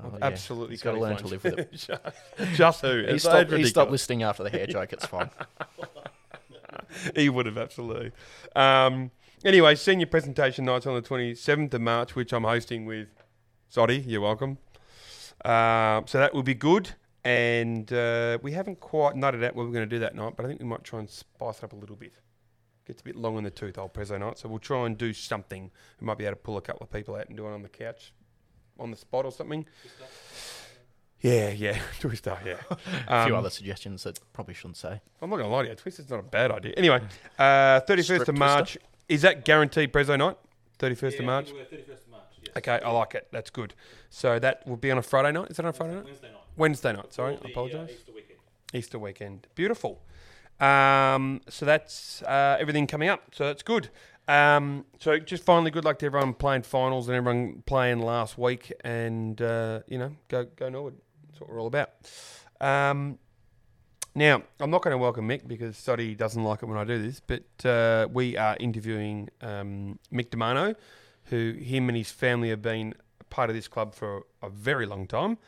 [0.03, 0.25] Oh, yeah.
[0.25, 1.71] Absolutely, He's got to learn to live with it.
[2.53, 3.05] Just who?
[3.07, 4.93] He stopped, he stopped listening after the hair joke.
[4.93, 5.29] It's fine.
[7.15, 8.11] he would have absolutely.
[8.55, 9.11] Um,
[9.43, 13.09] anyway, senior presentation nights on the 27th of March, which I'm hosting with
[13.69, 13.99] Soddy.
[13.99, 14.57] You're welcome.
[15.45, 16.91] Um, so that will be good.
[17.23, 20.45] And uh, we haven't quite nutted out what we're going to do that night, but
[20.45, 22.13] I think we might try and spice it up a little bit.
[22.87, 24.39] Gets a bit long in the tooth, old Prezzo night.
[24.39, 25.69] So we'll try and do something.
[25.99, 27.61] We might be able to pull a couple of people out and do it on
[27.61, 28.11] the couch,
[28.79, 29.65] on the spot or something.
[31.19, 32.55] Yeah, yeah, Twister, yeah.
[33.07, 35.01] a few Um, other suggestions that probably shouldn't say.
[35.21, 36.73] I'm not gonna lie to you, Twister's not a bad idea.
[36.77, 36.99] Anyway,
[37.37, 38.33] uh, 31st Strip of Twister?
[38.33, 40.37] March is that guaranteed Prezzo night?
[40.79, 41.49] 31st of March.
[41.51, 42.57] 31st of March, yes.
[42.57, 43.27] Okay, I like it.
[43.31, 43.75] That's good.
[44.09, 45.51] So that will be on a Friday night.
[45.51, 46.05] Is that on a Friday night?
[46.05, 46.41] Wednesday night.
[46.57, 47.13] Wednesday night.
[47.13, 47.89] Sorry, For I apologise.
[47.89, 48.39] Uh, Easter weekend.
[48.73, 49.47] Easter weekend.
[49.53, 50.01] Beautiful.
[50.59, 53.23] Um, so that's uh, everything coming up.
[53.33, 53.89] So that's good.
[54.31, 58.71] Um, so just finally, good luck to everyone playing finals and everyone playing last week,
[58.81, 60.95] and uh, you know, go go Norwood.
[61.27, 61.89] That's what we're all about.
[62.61, 63.19] Um,
[64.15, 67.01] now, I'm not going to welcome Mick because Soddy doesn't like it when I do
[67.01, 70.75] this, but uh, we are interviewing um, Mick Demano,
[71.25, 72.93] who him and his family have been
[73.29, 75.39] part of this club for a very long time.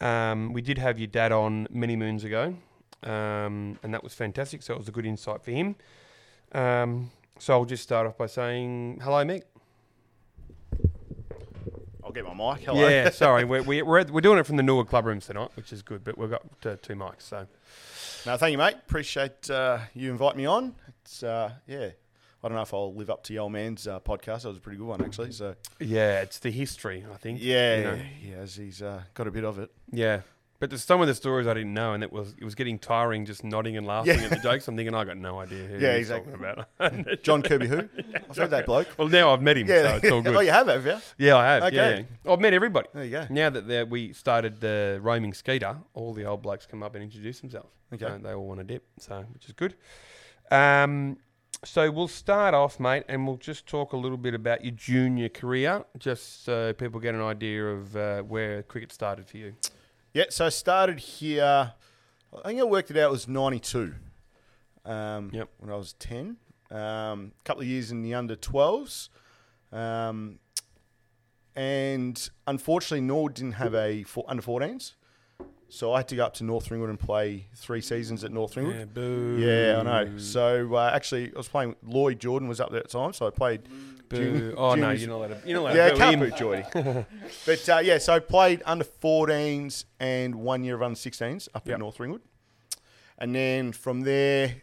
[0.00, 2.56] Um, we did have your dad on many moons ago,
[3.02, 4.62] um, and that was fantastic.
[4.62, 5.76] So it was a good insight for him.
[6.52, 7.10] Um,
[7.42, 9.42] so I'll just start off by saying hello, Mick.
[12.04, 12.64] I'll get my mic.
[12.64, 12.88] Hello.
[12.88, 15.72] Yeah, sorry, we're, we're, we're, we're doing it from the Newark club rooms tonight, which
[15.72, 17.22] is good, but we've got uh, two mics.
[17.22, 17.48] So
[18.26, 18.74] No, thank you, mate.
[18.74, 20.76] Appreciate uh, you invite me on.
[21.00, 21.88] It's uh, yeah.
[22.44, 24.42] I don't know if I'll live up to your old man's uh, podcast.
[24.42, 25.32] That was a pretty good one, actually.
[25.32, 27.42] So yeah, it's the history, I think.
[27.42, 28.00] yeah, you know.
[28.22, 29.72] yeah, he's uh, got a bit of it.
[29.90, 30.20] Yeah.
[30.62, 32.78] But there's some of the stories I didn't know, and it was it was getting
[32.78, 34.26] tiring just nodding and laughing Yeah.
[34.26, 34.68] at the jokes.
[34.68, 36.34] I'm thinking I got no idea who Yeah, he's exactly.
[36.34, 37.22] talking about.
[37.24, 37.78] John Kirby, who?
[38.30, 38.86] I've heard that bloke.
[38.96, 40.36] well, now I've met him, Yeah, so it's all good.
[40.36, 40.98] oh, you have, have you?
[41.18, 41.62] Yeah, I have.
[41.64, 42.06] Okay.
[42.24, 42.32] Yeah.
[42.32, 42.88] I've met everybody.
[42.94, 43.26] There you go.
[43.28, 47.40] Now that we started the roaming skeeter, all the old blokes come up and introduce
[47.40, 47.70] themselves.
[47.92, 48.06] Okay.
[48.06, 49.74] So they all want to dip, so which is good.
[50.52, 51.16] Um,
[51.64, 55.28] so we'll start off, mate, and we'll just talk a little bit about your junior
[55.28, 59.54] career, just so people get an idea of uh, where cricket started for you.
[60.14, 61.72] Yeah, so I started here.
[62.44, 63.08] I think I worked it out.
[63.08, 63.94] It was ninety two.
[64.84, 65.48] Um, Yep.
[65.58, 66.36] When I was ten,
[66.70, 69.08] a um, couple of years in the under twelves,
[69.72, 70.38] um,
[71.56, 74.92] and unfortunately, Nord didn't have a for, under fourteens,
[75.74, 78.56] so I had to go up to North Ringwood and play three seasons at North
[78.58, 78.76] Ringwood.
[78.76, 79.36] Yeah, boo.
[79.40, 80.18] Yeah, I know.
[80.18, 81.76] So uh, actually, I was playing.
[81.82, 83.62] Lloyd Jordan was up there at the time, so I played.
[84.10, 84.16] Boo.
[84.18, 85.48] junior- oh no, you're not allowed to.
[85.48, 86.64] You're not allowed Yeah, to can't boot Geordie.
[87.46, 91.66] but uh, yeah, so I played under 14s and one year of under 16s up
[91.66, 91.72] Yep.
[91.74, 92.20] at North Ringwood,
[93.18, 94.56] and then from there,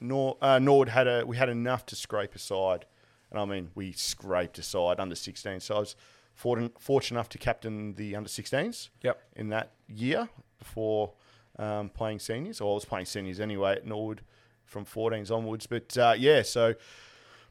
[0.00, 2.86] Nor- uh, Nord had a we had enough to scrape aside,
[3.30, 5.60] and I mean we scraped aside under 16.
[5.60, 5.94] So I was
[6.34, 9.20] fortunate, fortunate enough to captain the under 16s Yep.
[9.36, 11.12] in that year before
[11.58, 12.60] um, playing seniors.
[12.60, 14.22] Or I was playing seniors anyway at Norwood
[14.64, 15.66] from 14s onwards.
[15.66, 16.74] But uh, yeah, so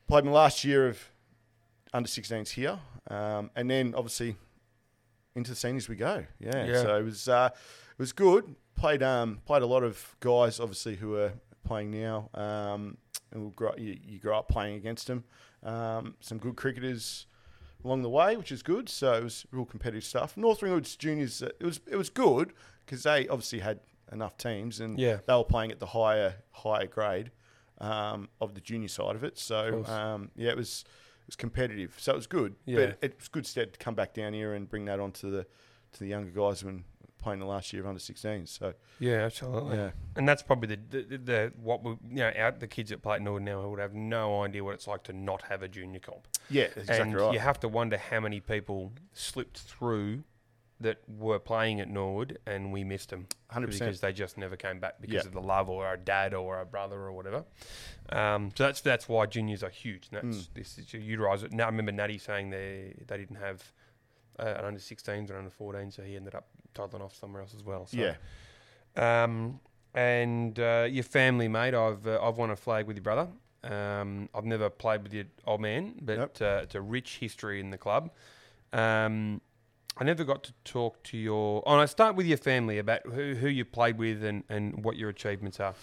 [0.08, 1.00] played my last year of
[1.94, 4.36] under 16s here, um, and then obviously
[5.36, 6.26] into the seniors we go.
[6.40, 6.82] Yeah, Yeah.
[6.82, 8.56] so it was uh, it was good.
[8.76, 11.32] Played um, played a lot of guys obviously who are
[11.64, 12.98] playing now, um,
[13.32, 15.24] and we'll grow, you, you grow up playing against them.
[15.64, 17.26] Um, some good cricketers
[17.84, 18.90] along the way, which is good.
[18.90, 20.36] So it was real competitive stuff.
[20.38, 22.52] North Ringwood's juniors, uh, it was it was good
[22.86, 23.80] because they obviously had
[24.12, 25.18] enough teams and Yeah.
[25.26, 27.32] they were playing at the higher higher grade
[27.80, 29.38] um, of the junior side of it.
[29.38, 29.90] So course.
[29.90, 30.84] um, yeah, it was
[31.22, 31.96] it was competitive.
[31.98, 32.56] So it was good.
[32.66, 32.78] Yeah.
[32.78, 35.30] But it was good stead to come back down here and bring that on to
[35.30, 35.44] the
[35.94, 36.84] to the younger guys when
[37.18, 38.50] playing the last year of under 16s.
[38.50, 39.78] So Yeah, absolutely.
[39.78, 43.02] yeah, And that's probably the, the, the what we you know out the kids that
[43.02, 45.68] play at Norwood now would have no idea what it's like to not have a
[45.68, 46.28] junior comp.
[46.52, 47.34] yeah, that's exactly and right.
[47.34, 50.24] you have to wonder how many people slipped through
[50.82, 53.70] that were playing at Norwood and we missed them 100%.
[53.80, 55.28] because they just never came back because Yeah.
[55.28, 57.46] of the love or a dad or a brother or whatever.
[58.10, 60.10] Um, so that's that's why juniors are huge.
[60.12, 60.54] And that's Mm.
[60.54, 61.54] this is you utilise it.
[61.54, 63.72] Now I remember Natty saying they they didn't have
[64.38, 67.54] uh, an under 16s or under 14, so he ended up toddling off somewhere else
[67.56, 67.86] as well.
[67.88, 67.96] So.
[67.98, 68.16] yeah,
[68.96, 69.62] Um,
[69.94, 71.74] and uh, your family, mate.
[71.74, 73.30] I've uh, I've won a flag with your brother.
[73.64, 77.70] Um, I've never played with your old man, but uh, it's a rich history in
[77.72, 78.12] the club.
[78.74, 79.42] Um,
[79.98, 81.64] I never got to talk to your.
[81.66, 84.98] Oh, I start with your family about who, who you played with and, and what
[84.98, 85.74] your achievements are.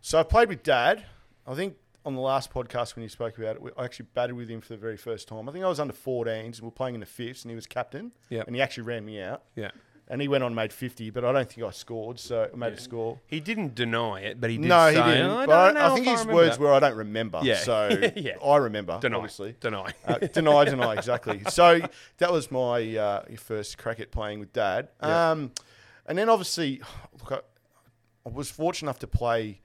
[0.00, 1.04] So I played with Dad.
[1.46, 4.48] I think on the last podcast when you spoke about it, I actually batted with
[4.48, 5.48] him for the very first time.
[5.48, 7.56] I think I was under 14s and we are playing in the fifths, and he
[7.56, 8.12] was captain.
[8.30, 8.46] Yep.
[8.46, 9.42] And he actually ran me out.
[9.54, 9.72] Yeah,
[10.08, 12.56] And he went on and made 50, but I don't think I scored, so I
[12.56, 13.18] made a score.
[13.26, 14.68] he didn't deny it, but he did.
[14.68, 15.26] no, he didn't.
[15.30, 17.40] "Oh, I but know I, think his remember words were, I don't remember.
[17.42, 17.56] Yeah.
[17.56, 18.36] So Yeah.
[18.44, 19.56] I remember, deny, obviously.
[19.58, 19.92] deny.
[20.06, 21.42] Uh, deny, deny, exactly.
[21.48, 21.80] So
[22.18, 24.90] that was my uh, first crack at playing with Dad.
[25.02, 25.30] Yeah.
[25.32, 25.50] Um,
[26.06, 26.80] and then obviously,
[27.18, 29.60] look, I, I was fortunate enough to play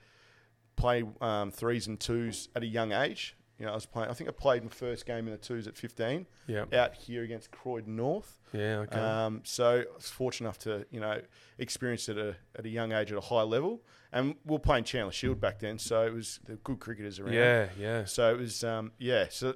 [0.75, 3.35] play um, threes and twos at a young age.
[3.61, 4.09] You know, I was playing.
[4.09, 7.21] I think I played my first game in the twos at 15 Yeah, out here
[7.21, 8.39] against Croydon North.
[8.53, 8.99] yeah, okay.
[8.99, 11.21] Um, so I was fortunate enough to you know
[11.59, 13.83] experience it at a, at a young age at a high level.
[14.11, 17.33] And we were playing Chandler Shield back then, so it was the good cricketers around.
[17.33, 18.05] yeah, yeah.
[18.05, 19.27] So it was, um, yeah.
[19.29, 19.53] So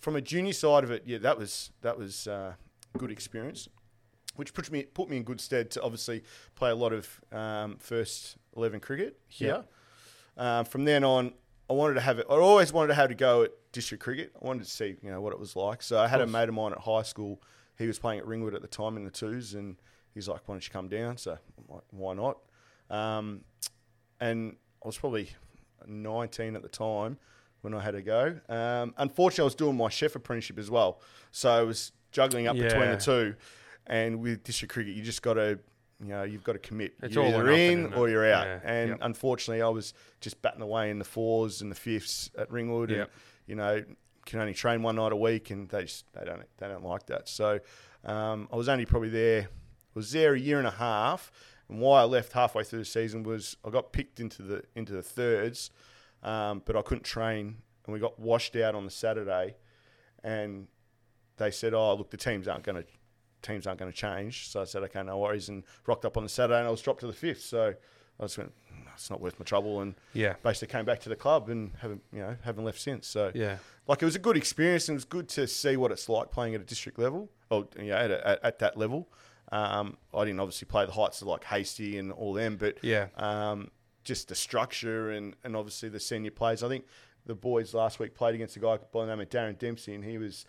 [0.00, 2.54] from a junior side of it, yeah, that was that was uh,
[2.98, 3.68] good experience,
[4.34, 6.24] which put me put me in good stead to obviously
[6.56, 9.64] play a lot of um, first eleven cricket here.
[10.36, 11.34] Um, from then on,
[11.70, 12.26] I wanted to have it.
[12.30, 14.32] I always wanted to have to go at district cricket.
[14.40, 15.82] I wanted to see you know what it was like.
[15.82, 17.42] So I had a mate of mine at high school.
[17.76, 19.76] He was playing at Ringwood at the time in the twos, and
[20.14, 22.38] he's like, "Why don't you come down?" So I'm like, "Why not?"
[22.90, 23.42] Um,
[24.20, 25.30] and I was probably
[25.86, 27.18] 19 at the time
[27.60, 28.40] when I had to go.
[28.48, 31.00] Um, unfortunately, I was doing my chef apprenticeship as well,
[31.30, 33.34] so I was juggling up between the two.
[33.86, 35.58] And with district cricket, you just got to,
[36.00, 36.94] you know, you've got to commit.
[37.02, 37.96] It's you're either in it?
[37.96, 38.46] or you're out.
[38.46, 38.60] Yeah.
[38.64, 38.98] And Yep.
[39.02, 42.98] unfortunately, I was just batting away in the fours and the fifths at Ringwood, and
[43.46, 43.82] you know,
[44.24, 47.06] can only train one night a week, and they just they don't they don't like
[47.06, 47.28] that.
[47.28, 47.58] So
[48.04, 49.48] um, I was only probably there
[49.94, 51.32] was there a year and a half,
[51.68, 54.92] and why I left halfway through the season was I got picked into the into
[54.92, 55.70] the thirds,
[56.22, 57.56] um, but I couldn't train,
[57.86, 59.56] and we got washed out on the Saturday,
[60.22, 60.68] and
[61.38, 62.88] they said, "Oh, look, the teams aren't going to
[63.48, 66.22] teams aren't going to change." So I said, "Okay, no worries," and rocked up on
[66.22, 67.42] the Saturday, and I was dropped to the fifth.
[67.42, 67.74] So
[68.20, 70.34] I just went, "Mm, "It's not worth my trouble," and Yeah.
[70.42, 73.06] basically came back to the club and haven't you know haven't left since.
[73.06, 73.58] So Yeah.
[73.86, 76.30] like it was a good experience and it was good to see what it's like
[76.30, 79.08] playing at a district level or you know, at, a, at, at that level.
[79.50, 83.08] Um, I didn't obviously play the heights of like Hasty and all them, but Yeah.
[83.16, 83.70] um,
[84.04, 86.62] just the structure and, and obviously the senior players.
[86.62, 86.84] I think
[87.24, 90.04] the boys last week played against a guy by the name of Darren Dempsey, and
[90.04, 90.44] he was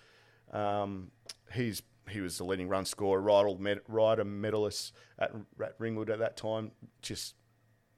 [0.52, 1.12] um,
[1.54, 5.32] he's he was the leading run scorer, Ryder, med, Ryder medalist at,
[5.64, 6.72] at Ringwood at that time.
[7.02, 7.36] Just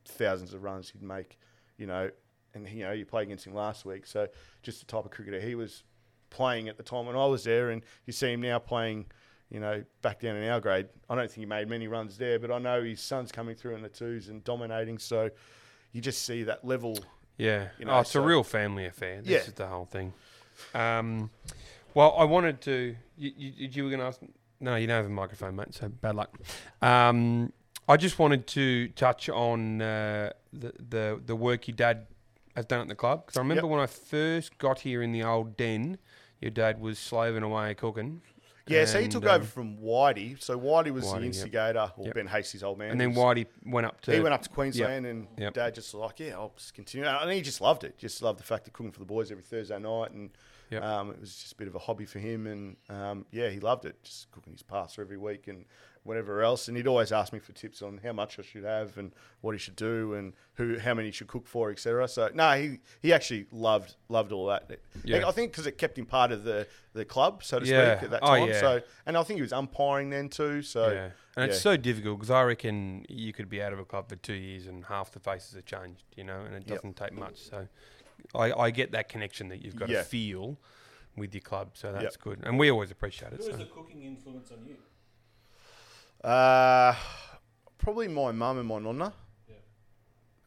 [0.06, 1.38] thousands of runs he'd make,
[1.78, 2.10] you know.
[2.54, 4.28] And you know you played against him last week, so
[4.62, 5.84] just the type of cricketer he was
[6.30, 9.06] playing at the time when I was there, and you see him now playing,
[9.50, 10.88] you know, back down in our grade.
[11.10, 13.76] I don't think he made many runs there, but I know his son's coming through
[13.76, 14.98] in the twos and dominating.
[14.98, 15.30] So
[15.94, 16.98] you just see that level.
[17.38, 17.70] Yeah.
[17.80, 19.22] You know, oh, it's so- a real family affair.
[19.22, 19.38] This Yeah.
[19.50, 20.14] is the whole thing.
[20.76, 21.30] Um,
[21.94, 22.96] well, I wanted to.
[23.18, 24.20] You, you, you were going to ask.
[24.60, 25.74] No, you don't have a microphone, mate.
[25.74, 26.38] So bad luck.
[26.82, 27.52] Um,
[27.88, 32.08] I just wanted to touch on uh, the, the the work your dad
[32.56, 33.72] has done at the club because I remember Yep.
[33.72, 35.98] when I first got here in the old den,
[36.42, 38.22] your dad was slaving away cooking.
[38.68, 40.42] Yeah, so he took um, over from Whitey.
[40.42, 41.24] So Whitey was Whitey, the yep.
[41.26, 42.16] instigator, or Yep.
[42.16, 42.92] Ben Hastie's old man.
[42.92, 44.14] And then Whitey went up to.
[44.14, 45.54] he went up to Queensland, and Yep.
[45.56, 47.98] Dad just was like, "Yeah, I'll just continue." And he just loved it.
[47.98, 50.30] Just loved the fact of cooking for the boys every Thursday night, and
[50.72, 50.84] Yep.
[50.84, 52.48] um, it was just a bit of a hobby for him.
[52.48, 54.02] And um, yeah, he loved it.
[54.04, 55.66] Just cooking his pasta every week and
[56.04, 56.68] whatever else.
[56.68, 59.52] And he'd always ask me for tips on how much I should have and what
[59.52, 62.08] he should do and who, how many he should cook for, etc.
[62.08, 64.80] So no, he he actually loved loved all that.
[65.04, 65.28] Yeah.
[65.28, 67.98] I think because it kept him part of the the club, so to Yeah.
[67.98, 68.30] speak, at that time.
[68.44, 68.50] Oh, time.
[68.50, 68.60] yeah.
[68.60, 70.62] So and I think he was umpiring then too.
[70.62, 71.10] So yeah.
[71.38, 74.18] And it's so difficult because I reckon you could be out of a club for
[74.18, 77.38] two years and half the faces have changed, you know, and it doesn't take much.
[77.38, 77.68] So
[78.36, 80.00] I, I get that connection that you've got Yeah.
[80.00, 80.58] to feel
[81.18, 81.72] with your club.
[81.74, 82.20] So that's Yep.
[82.22, 82.40] good.
[82.44, 83.38] And we always appreciate it.
[83.38, 83.50] Who So.
[83.52, 84.78] was the cooking influence on you?
[86.24, 86.96] Uh,
[87.78, 89.14] probably my mum and my nonna.
[89.50, 89.56] Yeah.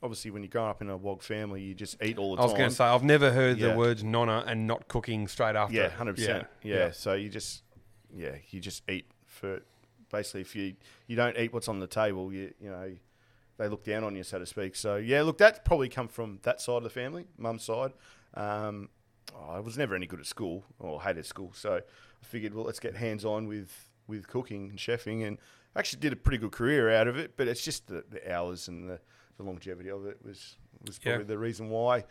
[0.03, 2.43] Obviously, when you grow up in a wog family, you just eat all the time.
[2.43, 2.59] I was time.
[2.59, 3.69] going to say, I've never heard Yeah.
[3.73, 5.75] the words nonna and not cooking straight after.
[5.75, 6.47] yeah, hundred percent.
[6.63, 6.77] Yeah.
[6.77, 6.91] Yeah.
[6.93, 7.63] So you just,
[8.15, 9.61] yeah, you just eat for.
[10.11, 10.77] Basically, if you
[11.09, 12.95] you don't eat what's on the table, you you know,
[13.59, 14.75] they look down on you, so to speak.
[14.77, 17.93] So yeah, look, that's probably come from that side of the family, mum's side.
[18.35, 18.89] Um,
[19.49, 21.81] I was never any good at school or hated school, so I
[22.25, 25.39] figured, well, let's get hands on with with cooking and chefing, and
[25.77, 27.37] actually did a pretty good career out of it.
[27.37, 29.01] But it's just the, the hours and the,
[29.39, 31.13] the longevity of it was was Yeah.
[31.13, 32.05] probably the reason why.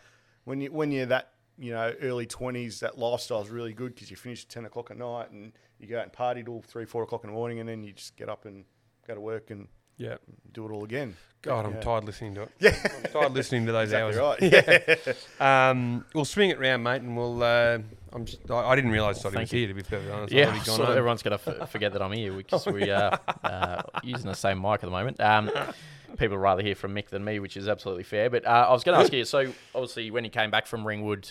[0.44, 4.10] When you when you're that you know early twenties, that lifestyle is really good because
[4.10, 6.84] you finish at ten o'clock at night and you go out and party till three
[6.84, 8.64] four o'clock in the morning, and then you just get up and
[9.06, 10.16] go to work and Yeah.
[10.52, 11.16] do it all again.
[11.42, 11.80] God, I'm Yeah.
[11.80, 12.50] tired listening to it.
[12.58, 14.40] Yeah, I'm tired listening to those exactly hours.
[14.40, 15.16] right.
[15.40, 15.70] Yeah.
[15.70, 17.42] Um, we'll swing it round, mate, and we'll.
[17.42, 17.78] Uh,
[18.12, 19.58] I'm just, I, I didn't realise Toddy Thank was you.
[19.60, 19.68] here.
[19.68, 20.96] To be perfectly honest, I'd Yeah, already gone so home.
[20.96, 24.60] everyone's going to f- forget that I'm here because we are uh, using the same
[24.60, 25.20] mic at the moment.
[25.20, 25.50] Um,
[26.18, 28.30] people would rather hear from Mick than me, which is absolutely fair.
[28.30, 30.86] But uh, I was going to ask you, so obviously when you came back from
[30.86, 31.30] Ringwood,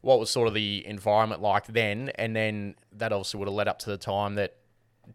[0.00, 2.10] what was sort of the environment like then?
[2.14, 4.54] And then that obviously would have led up to the time that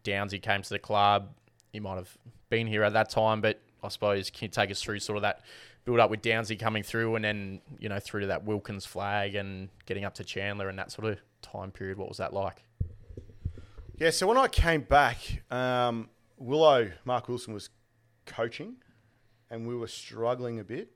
[0.04, 1.30] Downsy came to the club.
[1.72, 2.18] You might have
[2.50, 5.22] been here at that time, but I suppose can you take us through sort of
[5.24, 5.42] that
[5.86, 9.36] build up with Downsy coming through and then, you know, through to that Wilkins flag
[9.36, 11.98] and getting up to Chandler and that sort of time period?
[11.98, 12.64] What was that like?
[13.98, 15.18] Yeah, so when I came back,
[15.50, 17.70] um, Willow, Mark Wilson was
[18.26, 18.76] coaching,
[19.50, 20.92] and we were struggling a bit.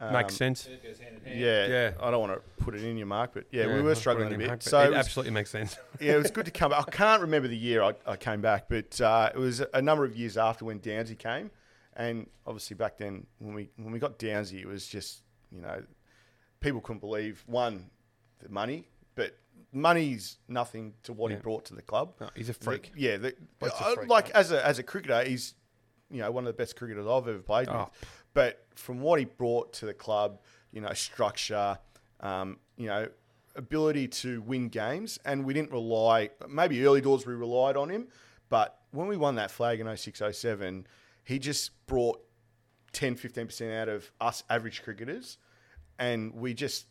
[0.00, 0.66] Um, Makes sense.
[0.66, 1.40] It goes hand in hand.
[1.40, 1.92] Yeah, Yeah.
[2.00, 4.32] I don't want to put it in your mark, but yeah, we were struggling put
[4.32, 4.46] a it bit.
[4.48, 5.76] Mark, So it it was, absolutely makes sense.
[6.00, 6.84] yeah, it was good to come back.
[6.86, 10.04] I can't remember the year I, I came back, but uh, it was a number
[10.04, 11.50] of years after when Downsy came,
[11.96, 15.82] and obviously back then when we when we got Downsy, it was just you know
[16.60, 17.90] people couldn't believe one
[18.40, 18.86] the money,
[19.16, 19.36] but
[19.72, 21.38] money's nothing to what Yeah.
[21.38, 22.14] he brought to the club.
[22.20, 22.92] No, he's a The- freak.
[22.96, 24.34] yeah, the, Bloke's a uh, freak, like mate.
[24.36, 25.54] as a as a cricketer, he's
[26.10, 27.90] you know one of the best cricketers I've ever played Oh.
[28.00, 28.14] with.
[28.38, 30.38] But from what he brought to the club,
[30.70, 31.76] you know, structure,
[32.20, 33.08] um, you know,
[33.56, 36.30] ability to win games, and we didn't rely.
[36.48, 38.06] Maybe early doors we relied on him,
[38.48, 40.86] but when we won that flag in 06, 07,
[41.24, 42.20] he just brought
[42.92, 45.38] 10, 15% out of us average cricketers.
[45.98, 46.86] And we just,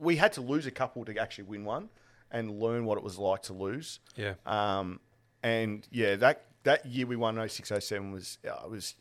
[0.00, 1.90] we had to lose a couple to actually win one
[2.32, 4.00] and learn what it was like to lose.
[4.16, 4.34] Yeah.
[4.44, 4.98] Um,
[5.44, 8.96] and yeah, that, that year we won 06 07 was, uh, was,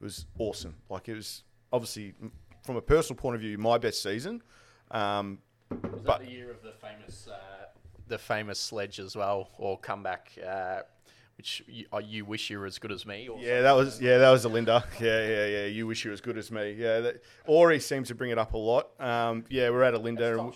[0.00, 0.76] it was awesome.
[0.88, 2.14] Like it was obviously,
[2.64, 4.42] from a personal point of view, my best season.
[4.90, 5.38] Um,
[5.70, 7.66] Was But- that the year of the famous, uh,
[8.06, 10.80] the famous sledge as well, or comeback, uh,
[11.36, 13.28] which you, uh, you wish you were as good as me?
[13.28, 14.84] Or Yeah, that was yeah, that was a Linda.
[15.00, 15.64] Yeah, yeah, yeah.
[15.66, 16.72] You wish you were as good as me.
[16.72, 18.88] Yeah, that, Ori seems to bring it up a lot.
[19.00, 20.38] Um, yeah, we're at a Linda.
[20.38, 20.54] and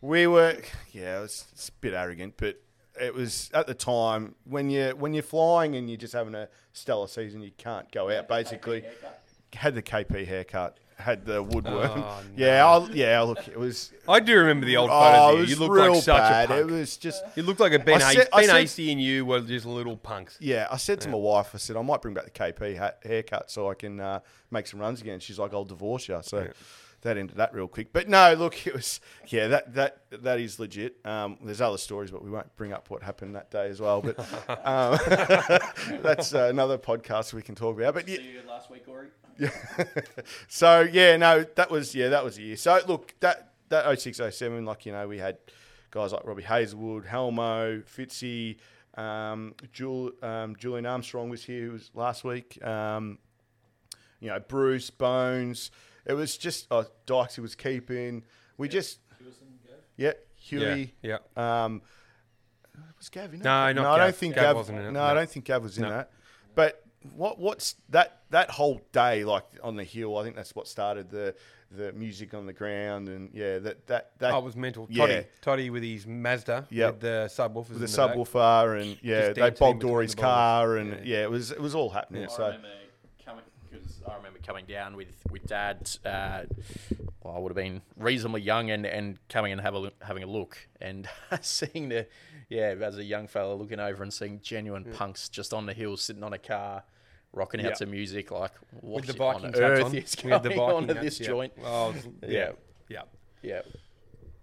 [0.00, 0.56] we were
[0.92, 2.60] yeah, it was, it's a bit arrogant, but
[3.00, 6.48] it was at the time when you when you're flying and you're just having a
[6.72, 8.28] stellar season, you can't go out.
[8.28, 8.84] Basically,
[9.54, 11.92] had the KP haircut, had the woodworm.
[11.96, 13.20] Oh, Yeah, I'll, yeah.
[13.22, 13.92] Look, it was.
[14.08, 15.30] I do remember the old Oh, photos.
[15.30, 15.40] of you.
[15.40, 16.44] was You look real like such bad.
[16.44, 16.60] a punk.
[16.60, 17.24] It was just.
[17.36, 20.36] you looked like a Ben, I said- ben Hasty and you were just little punks.
[20.40, 22.92] Yeah, I said to my wife, I said I might bring back the KP ha-
[23.02, 24.20] haircut so I can uh,
[24.50, 25.20] make some runs again.
[25.20, 26.18] She's like, I'll divorce you.
[26.22, 26.48] So
[27.02, 27.92] that ended that real quick.
[27.92, 30.96] But no, look, it was yeah, that that that is legit.
[31.04, 34.02] Um, there's other stories, but we won't bring up what happened that day as well.
[34.02, 34.18] But
[34.64, 34.98] um,
[36.02, 37.94] that's uh, another podcast we can talk about.
[37.94, 39.08] But yeah, you last week, Ori.
[40.48, 42.56] so yeah, no, that was yeah, that was a year.
[42.56, 45.38] So look, that that 06, 07, like you know, we had
[45.90, 48.56] guys like Robbie Hazelwood, Helmo, Fitzy,
[48.96, 52.62] um, Jul, um, Julian Armstrong was here, who was last week.
[52.64, 53.18] Um,
[54.20, 55.70] you know, Bruce Bones.
[56.08, 58.24] It was just oh, Dykes was keeping.
[58.56, 58.98] We just
[59.96, 60.94] yeah, Huey.
[61.02, 61.18] Yeah.
[61.36, 61.82] Um,
[62.96, 63.44] was Gav in it?
[63.44, 64.06] No, not no, I Gav.
[64.06, 65.14] don't think Gav Gav, wasn't in it, No, I no.
[65.20, 65.90] don't think Gav was in No.
[65.90, 66.10] that.
[66.54, 66.82] But
[67.14, 70.16] what what's that that whole day like on the hill?
[70.16, 71.34] I think that's what started the
[71.70, 74.86] the music on the ground and yeah, that that that Oh, it was mental.
[74.90, 75.06] Yeah.
[75.06, 76.92] Toddy, Toddy with his Mazda Yep.
[76.94, 77.68] with the subwoofers.
[77.70, 78.16] with the in back.
[78.16, 80.24] subwoofer and yeah, they dancing bogged between Dory's the bowls.
[80.24, 81.18] car and Yeah.
[81.18, 81.22] yeah.
[81.24, 82.22] it was it was all happening.
[82.22, 82.28] Yeah.
[82.28, 82.87] So remember coming because
[84.10, 85.90] I remember coming down with with dad.
[86.04, 86.42] Uh,
[87.22, 90.22] well, I would have been reasonably young and, and coming and have a look, having
[90.22, 91.08] a look and
[91.40, 92.06] seeing the
[92.48, 95.96] yeah as a young fella looking over and seeing genuine punks just on the hill
[95.96, 96.84] sitting on a car.
[97.34, 97.74] Rocking out Yeah.
[97.74, 99.94] to music like what the on Viking earth hats on.
[99.96, 101.26] is the going Viking on at this yeah.
[101.26, 101.52] joint?
[101.62, 101.94] Oh,
[102.26, 102.52] Yeah.
[102.88, 103.02] yeah.
[103.42, 103.60] Yeah.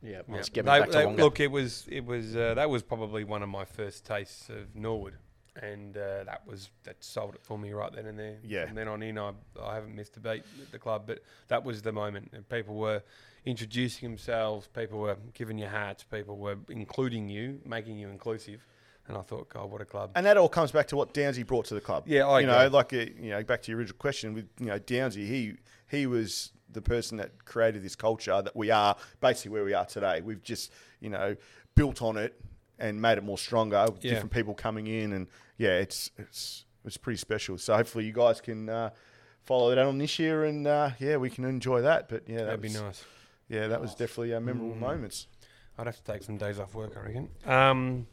[0.03, 0.43] Yeah, yeah.
[0.53, 0.61] Yeah.
[0.85, 4.05] They- they- look, it was it was uh, that was probably one of my first
[4.05, 5.15] tastes of Norwood,
[5.61, 8.37] and uh, that was that sold it for me right then and there.
[8.43, 8.65] Yeah.
[8.65, 9.31] From then on in, I
[9.61, 12.31] I haven't missed a beat at the club, but that was the moment.
[12.33, 13.01] And people were
[13.45, 18.65] introducing themselves, people were giving you hats, people were including you, making you inclusive,
[19.07, 20.11] and I thought, God, what a club!
[20.15, 22.03] and that all comes back to what Downsy brought to the club.
[22.07, 24.67] Yeah, I you know, like uh, you know, back to your original question with you
[24.67, 25.53] know Downsy, he
[25.87, 29.85] he was the person that created this culture that we are basically where we are
[29.85, 30.21] today.
[30.21, 31.35] We've just you know
[31.75, 32.33] built on it
[32.79, 34.11] and made it more stronger with Yeah.
[34.11, 35.27] different people coming in, and
[35.57, 37.57] yeah, it's it's it's pretty special.
[37.57, 38.69] So hopefully you guys can.
[38.69, 38.89] Uh,
[39.45, 42.09] Follow that on this year, and uh, yeah, we can enjoy that.
[42.09, 43.05] But yeah, that That'd be nice.
[43.47, 45.27] Yeah, that was definitely uh, memorable moments.
[45.77, 47.29] I'd have to take some days off work, I reckon.
[47.45, 48.07] Um,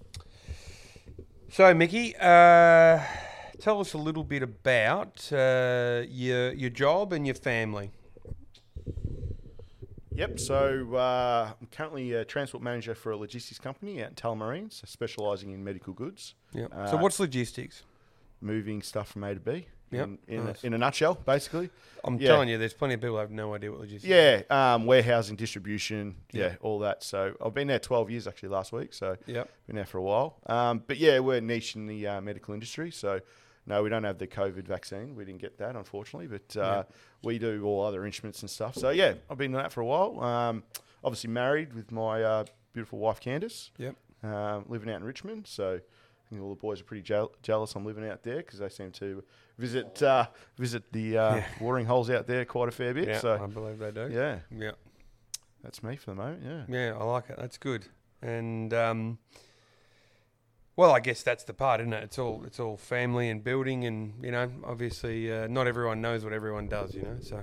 [1.49, 3.01] so, Mickey, uh,
[3.61, 7.93] tell us a little bit about uh, your your job and your family.
[10.15, 10.39] Yep.
[10.41, 14.85] So uh, I'm currently a transport manager for a logistics company out in Tullamarine, so
[14.87, 16.67] specialising in medical goods, Yeah.
[16.73, 17.83] Uh, so, what's logistics?
[18.41, 19.67] moving stuff from A to B.
[19.93, 20.65] Yep, In, in, nice.
[20.65, 21.71] a, in a nutshell, basically.
[22.03, 22.29] I'm yeah.
[22.29, 24.05] telling you, there's plenty of people who have no idea what logistics.
[24.05, 24.43] Yeah.
[24.51, 26.17] Um, warehousing, distribution.
[26.33, 26.55] Yeah, Yeah.
[26.61, 27.05] all that.
[27.05, 28.95] So I've been there 12 years actually last week.
[28.95, 29.49] So Yep.
[29.69, 30.39] been there for a while.
[30.47, 32.91] Um, but yeah, we're niche in the uh, medical industry.
[32.91, 33.21] So
[33.67, 35.15] no, we don't have the COVID vaccine.
[35.15, 36.27] We didn't get that, unfortunately.
[36.27, 36.85] But uh,
[37.23, 38.75] we do all other instruments and stuff.
[38.77, 40.21] So yeah, I've been doing that for a while.
[40.23, 40.65] Um,
[41.05, 43.71] obviously married with my uh, beautiful wife Candice.
[43.79, 43.97] Yep.
[44.25, 45.47] um, living out in Richmond.
[45.47, 48.59] So I think all the boys are pretty jeal- jealous I'm living out there because
[48.59, 49.23] they seem to
[49.59, 50.27] visit uh,
[50.59, 51.45] visit the uh, Yeah.
[51.61, 53.09] watering holes out there quite a fair bit.
[53.09, 54.09] Yeah, I believe they do.
[54.13, 54.73] yeah, Yeah.
[55.63, 56.43] that's me for the moment.
[56.45, 56.65] Yeah.
[56.69, 57.37] Yeah, I like it.
[57.39, 57.87] That's good.
[58.23, 59.19] And um,
[60.77, 62.05] well, I guess that's the part, isn't it?
[62.05, 66.25] It's all it's all family and building, and you know, obviously, uh, not everyone knows
[66.25, 66.95] what everyone does.
[66.95, 67.43] You know, so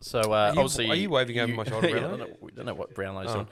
[0.00, 2.36] So uh, Are you- obviously, are you waving over my shoulder, yeah, I don't know,
[2.40, 3.48] we don't know what Brownlow's Oh, doing.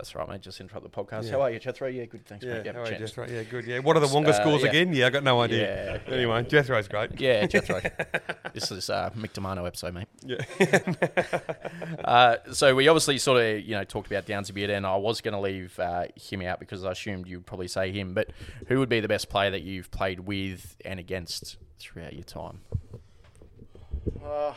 [0.00, 0.40] That's right, mate.
[0.40, 1.24] Just interrupt the podcast.
[1.24, 1.32] Yeah.
[1.32, 1.86] How are you, Jethro?
[1.86, 2.24] Yeah, good.
[2.24, 2.62] Thanks, yeah, mate.
[2.64, 2.98] Yeah, how are you.
[3.00, 3.26] Jethro?
[3.28, 3.66] Yeah, good.
[3.66, 4.70] Yeah, what are the Wonga Uh, schools yeah.
[4.70, 4.94] again?
[4.94, 6.00] Yeah, I got no idea.
[6.06, 7.20] Yeah, Anyway, Jethro's great.
[7.20, 7.82] Yeah, Jethro.
[8.54, 10.08] this is uh, Mick Domano episode, mate.
[10.24, 10.38] Yeah.
[12.04, 14.96] Uh, so we obviously sort of you know talked about Downs a bit, and I
[14.96, 18.14] was going to leave uh, him out because I assumed you'd probably say him.
[18.14, 18.30] But
[18.68, 22.60] who would be the best player that you've played with and against throughout your time?
[24.24, 24.54] Uh,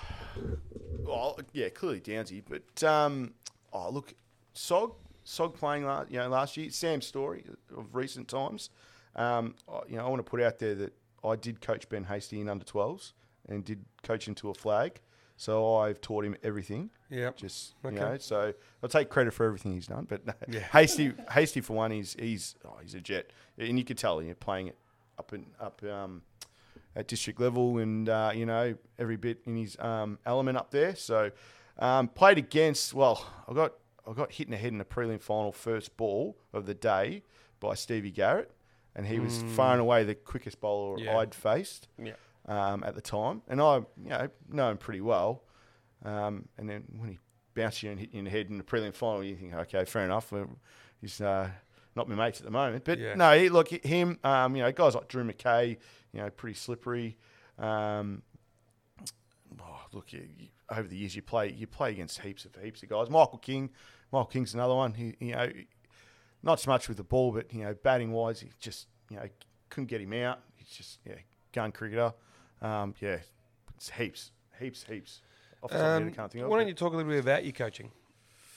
[1.00, 3.34] well, yeah, clearly Downsy, but um,
[3.74, 4.14] oh look,
[4.56, 4.94] Sog,
[5.26, 6.70] Sog playing last, you know, last year.
[6.70, 7.46] Sam Story
[7.76, 8.70] of recent times.
[9.16, 10.94] Um, I- you know, I want to put out there that
[11.24, 13.14] I did coach Ben Hasty in under 12s
[13.48, 15.00] and did coach him to a flag.
[15.36, 16.90] So I've taught him everything.
[17.10, 17.32] Yeah.
[17.36, 17.96] Just Okay.
[17.96, 20.06] you know, so I'll take credit for everything he's done.
[20.10, 20.60] But no, Yeah.
[20.72, 24.36] Hasty, Hasty for one, he's he's oh, he's a jet, and you can tell you're
[24.36, 24.78] playing it
[25.18, 26.22] up and up um,
[26.96, 30.96] at district level, and uh, you know every bit in his um, element up there.
[30.96, 31.32] So
[31.80, 32.94] um, played against.
[32.94, 33.74] Well, I got
[34.08, 37.24] I got hit in the head in the prelim final first ball of the day
[37.60, 38.52] by Stevie Garrett,
[38.96, 41.18] and he was far and away the quickest bowler Yeah.
[41.18, 42.14] I'd faced Yeah.
[42.48, 45.44] um, at the time, and I, you know, know him pretty well.
[46.04, 47.20] Um, and then when he
[47.54, 49.86] bounced you and hit you in the head in the prelim final, you think, okay,
[49.86, 50.32] fair enough.
[50.32, 50.50] well,
[51.00, 51.50] He's uh,
[51.96, 53.16] not my mates at the moment, but Yeah.
[53.16, 54.20] no, he, look him.
[54.24, 55.78] Um, you know, guys like Drew McKay,
[56.12, 57.18] you know, pretty slippery.
[57.58, 58.22] Um,
[59.62, 62.82] oh, look, you, you, over the years you play you play against heaps of heaps
[62.84, 63.10] of guys.
[63.10, 63.70] Michael King,
[64.12, 64.94] Michael King's another one.
[64.94, 65.50] He, you know,
[66.42, 69.28] not so much with the ball, but you know, batting wise, he just you know
[69.70, 70.40] couldn't get him out.
[70.56, 71.16] He's just yeah,
[71.52, 72.14] gun cricketer.
[72.62, 73.18] Um, yeah,
[73.76, 75.22] it's heaps, heaps, heaps.
[75.62, 76.50] Off the top of my head, I Um, can't think of.
[76.50, 77.92] why don't you talk a little bit about your coaching?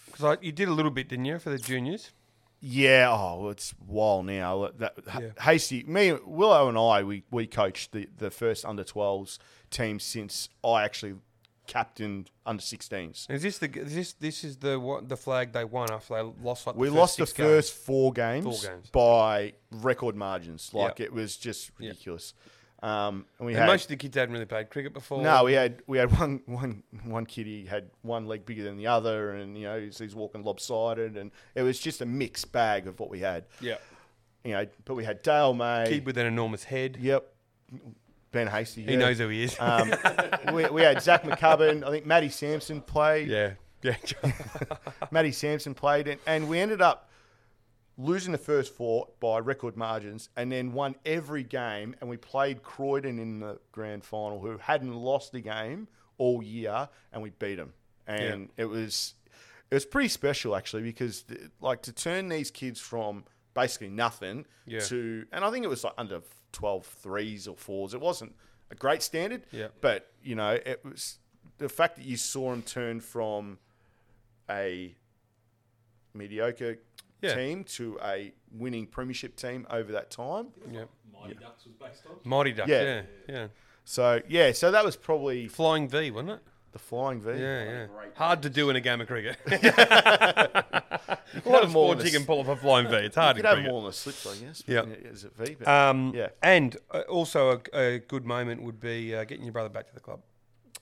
[0.06, 2.12] Because you did a little bit, didn't you, for the juniors?
[2.68, 4.70] Yeah, oh, it's a while now.
[4.78, 5.28] That, Yeah.
[5.40, 9.38] Hasty, me, Willow, and I, we we coached the, the first under 12s
[9.70, 11.14] team since I actually
[11.68, 13.30] captained under 16s.
[13.30, 16.22] Is this the is this this is the what the flag they won after they
[16.42, 17.32] lost like We the lost the games?
[17.36, 18.90] first four games, Four games.
[18.90, 20.72] by record margins.
[20.74, 21.06] Like Yep.
[21.08, 21.96] it was just Yep.
[22.82, 25.22] Um, and we And had most of the kids hadn't really played cricket before.
[25.22, 27.46] no, we had we had one one one kid.
[27.46, 31.16] He had one leg bigger than the other, and you know he's, he's walking lopsided,
[31.16, 33.44] and it was just a mixed bag of what we had.
[33.60, 33.76] yeah,
[34.44, 35.86] You know, but we had Dale May.
[35.88, 36.98] kid with an enormous head.
[37.00, 37.26] Yep.
[38.32, 38.82] Ben Hasty.
[38.84, 38.98] He yeah.
[38.98, 39.56] knows who he is.
[39.58, 39.92] Um,
[40.52, 41.82] we, we had Zach McCubbin.
[41.82, 43.28] I think Matty Sampson played.
[43.28, 43.52] yeah,
[43.82, 43.96] yeah.
[45.10, 47.08] Matty Sampson played, and, and we ended up
[47.98, 51.94] losing the first four by record margins, and then won every game.
[52.00, 55.88] And we played Croydon in the grand final, who hadn't lost a game
[56.18, 57.72] all year, and we beat them.
[58.06, 59.14] And it was
[59.70, 61.24] it was pretty special actually because
[61.60, 63.24] like to turn these kids from
[63.54, 64.78] basically nothing Yeah.
[64.80, 66.20] to, and I think it was like under
[66.52, 67.92] 12 threes or fours.
[67.94, 68.36] It wasn't
[68.70, 69.68] a great standard, Yeah.
[69.80, 71.18] but you know it was
[71.58, 73.58] the fact that you saw them turn from
[74.48, 74.94] a
[76.14, 76.78] mediocre
[77.22, 77.34] Yeah.
[77.34, 80.48] team to a winning premiership team over that time.
[80.70, 80.84] yeah.
[81.12, 82.16] Mighty Ducks was based on.
[82.24, 82.68] Mighty Ducks.
[82.68, 82.82] Yeah.
[82.82, 83.46] Yeah, yeah.
[83.84, 86.40] So yeah, so that was probably Flying V, wasn't it?
[86.72, 87.30] the flying V.
[87.30, 87.86] Yeah, yeah.
[87.86, 89.38] great Hard to do in a game of cricket.
[89.46, 92.96] a could lot of more sports you can pull off a flying V.
[92.96, 93.70] It's hard You to could have cricket.
[93.72, 94.62] more on the slips, I guess.
[94.66, 94.82] Yeah.
[94.82, 95.56] Is it V?
[95.58, 96.28] But Um, Yeah.
[96.42, 99.94] And uh, also a, a good moment would be uh, getting your brother back to
[99.94, 100.20] the club.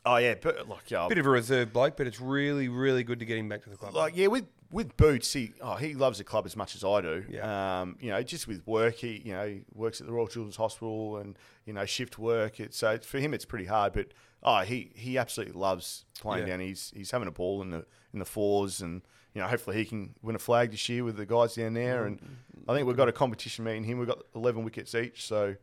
[0.05, 3.21] oh yeah, but like yeah, Bit of a reserve bloke, but it's really, really good
[3.21, 3.95] to get him back to the club.
[3.95, 7.01] like yeah, with with Boots, he oh he loves the club as much as I
[7.01, 7.25] do.
[7.31, 7.81] Yeah.
[7.81, 10.57] Um, you know, just with work, he you know he works at the Royal Children's
[10.57, 12.61] Hospital and you know shift work.
[12.61, 14.09] It's so for him it's pretty hard, but
[14.43, 16.57] oh he he absolutely loves playing Yeah.
[16.57, 16.61] down.
[16.61, 19.03] He's he's having a ball in the in the fours and.
[19.37, 22.05] You know, hopefully he can win a flag this year with the guys down there,
[22.07, 22.21] and
[22.69, 23.99] I think we've got a competition meeting him.
[23.99, 25.57] We've got eleven wickets each, so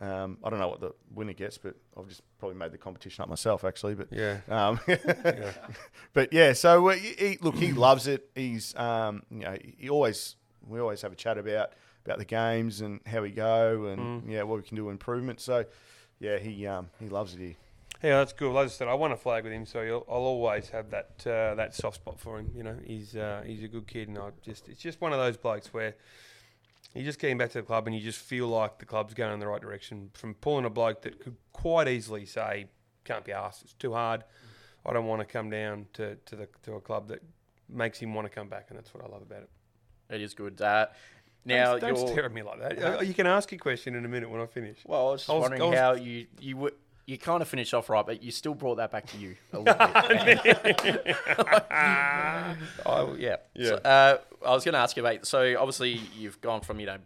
[0.00, 3.22] um, I don't know what the winner gets, but I've just probably made the competition
[3.22, 3.94] up myself actually.
[3.94, 4.38] But yeah.
[4.48, 4.80] um,
[6.12, 8.28] but yeah, so uh, he, he- look, he loves it.
[8.34, 10.36] He's, um, you know, he always
[10.66, 11.72] we always have a chat about
[12.04, 15.40] about the games and how we go and yeah, what we can do improvement.
[15.40, 15.64] So
[16.20, 17.54] yeah, he um, he loves it here.
[18.02, 18.52] Yeah, that's good.
[18.52, 21.26] Like I said, I won a flag with him, so I'll, I'll always have that
[21.26, 22.50] uh, that soft spot for him.
[22.54, 25.18] You know, he's uh, he's a good kid, and I just it's just one of
[25.18, 25.94] those blokes where
[26.94, 29.32] you just getting back to the club, and you just feel like the club's going
[29.32, 30.10] in the right direction.
[30.14, 32.66] From pulling a bloke that could quite easily say,
[33.04, 34.24] "Can't be asked, it's too hard.
[34.86, 37.22] I don't want to come down to to the to a club that
[37.68, 39.50] makes him want to come back," and that's what I love about it.
[40.10, 40.60] It is good.
[40.60, 40.86] Uh,
[41.46, 43.06] now don't, don't you're stare at me like that.
[43.06, 44.78] You can ask a question in a minute when I finish.
[44.86, 45.08] well.
[45.08, 46.74] I was just I was- wondering I was- how you you w-
[47.06, 49.58] you kind of finished off right, but you still brought that back to you a
[49.58, 51.16] little bit.
[52.86, 53.36] oh yeah.
[53.54, 53.68] Yeah.
[53.68, 55.26] So, uh, I was going to ask you about.
[55.26, 56.96] So obviously you've gone from you know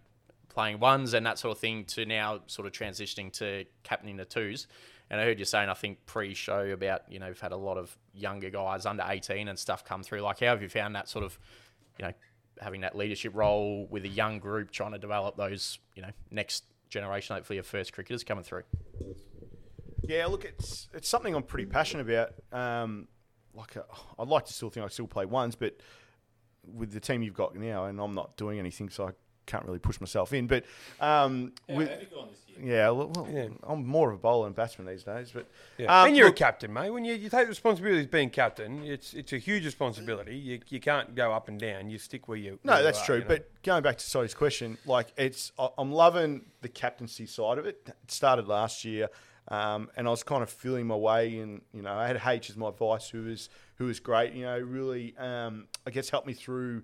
[0.49, 4.24] playing ones and that sort of thing to now sort of transitioning to captaining the
[4.24, 4.66] twos.
[5.11, 7.76] And I heard you saying, I think pre-show about you know you've had a lot
[7.76, 10.20] of younger guys under eighteen and stuff come through.
[10.20, 11.38] Like, how have you found that sort of,
[11.99, 12.12] you know,
[12.61, 16.64] having that leadership role with a young group, trying to develop those you know next
[16.88, 18.62] generation, hopefully, of first cricketers coming through.
[20.03, 22.34] Yeah, look, it's it's something I'm pretty passionate about.
[22.53, 23.09] Um,
[23.55, 23.82] like uh,
[24.18, 25.76] I'd like to still think I still play ones, but
[26.66, 29.11] with the team you've got now, and I'm not doing anything, so I
[29.46, 30.46] can't really push myself in.
[30.46, 30.64] But
[31.01, 32.76] um, How with have you gone this year?
[32.76, 33.49] yeah, well, well, Yeah.
[33.62, 35.30] I'm more of a bowler and batsman these days.
[35.32, 36.03] But Yeah.
[36.03, 36.90] um, and you're look- a captain, mate.
[36.90, 40.36] When you, you take responsibility as being captain, it's it's a huge responsibility.
[40.36, 41.88] You, you can't go up and down.
[41.88, 42.59] You stick where you.
[42.62, 43.14] No, where you that's are, true.
[43.16, 43.28] you know?
[43.28, 47.64] But going back to Sodi's question, like it's, I- I'm loving the captaincy side of
[47.66, 47.80] it.
[47.86, 49.09] It started last year.
[49.51, 52.51] Um, and I was kind of feeling my way, and you know, I had H
[52.51, 54.34] as my vice, who was who was great.
[54.34, 56.82] You know, really, um, I guess helped me through,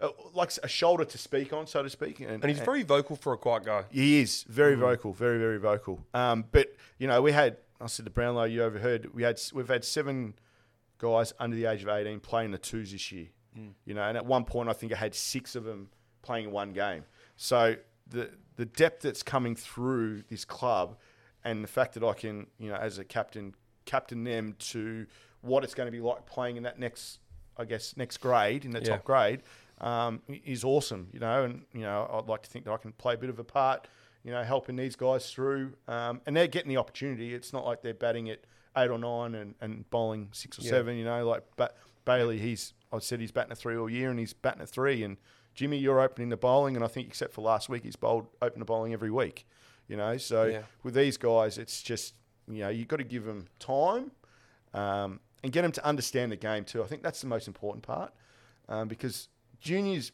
[0.00, 2.20] uh, like a shoulder to speak on, so to speak.
[2.20, 3.84] And he's very vocal for a quiet guy.
[3.90, 6.04] He is very vocal, very very vocal.
[6.12, 9.68] Um, but you know, we had I said to Brownlow, you overheard we had we've
[9.68, 10.34] had seven
[10.98, 13.28] guys under the age of eighteen playing the twos this year.
[13.84, 15.88] You know, and at one point I think I had six of them
[16.22, 17.04] playing one game.
[17.36, 20.96] So the the depth that's coming through this club,
[21.44, 25.06] and the fact that I can, you know, as a captain, captain them to
[25.40, 27.18] what it's going to be like playing in that next,
[27.56, 28.90] I guess, next grade in the Yeah.
[28.96, 29.42] top grade,
[29.80, 31.08] um, is awesome.
[31.12, 33.30] You know, and you know, I'd like to think that I can play a bit
[33.30, 33.88] of a part.
[34.24, 37.34] You know, helping these guys through, um, and they're getting the opportunity.
[37.34, 38.44] It's not like they're batting at
[38.76, 40.70] eight or nine and, and bowling six or Yeah.
[40.70, 40.96] seven.
[40.96, 44.20] You know, like but Bailey, he's I said he's batting a three all year, and
[44.20, 45.02] he's batting a three.
[45.02, 45.16] And
[45.54, 48.60] Jimmy, you're opening the bowling, and I think except for last week, he's bowled open
[48.60, 49.44] the bowling every week.
[49.92, 50.62] You know, so Yeah.
[50.82, 52.14] with these guys, it's just
[52.48, 54.10] you know you've got to give them time
[54.72, 56.82] um, and get them to understand the game too.
[56.82, 58.10] I think that's the most important part
[58.70, 59.28] um, because
[59.60, 60.12] juniors,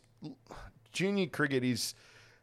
[0.91, 1.95] junior cricket is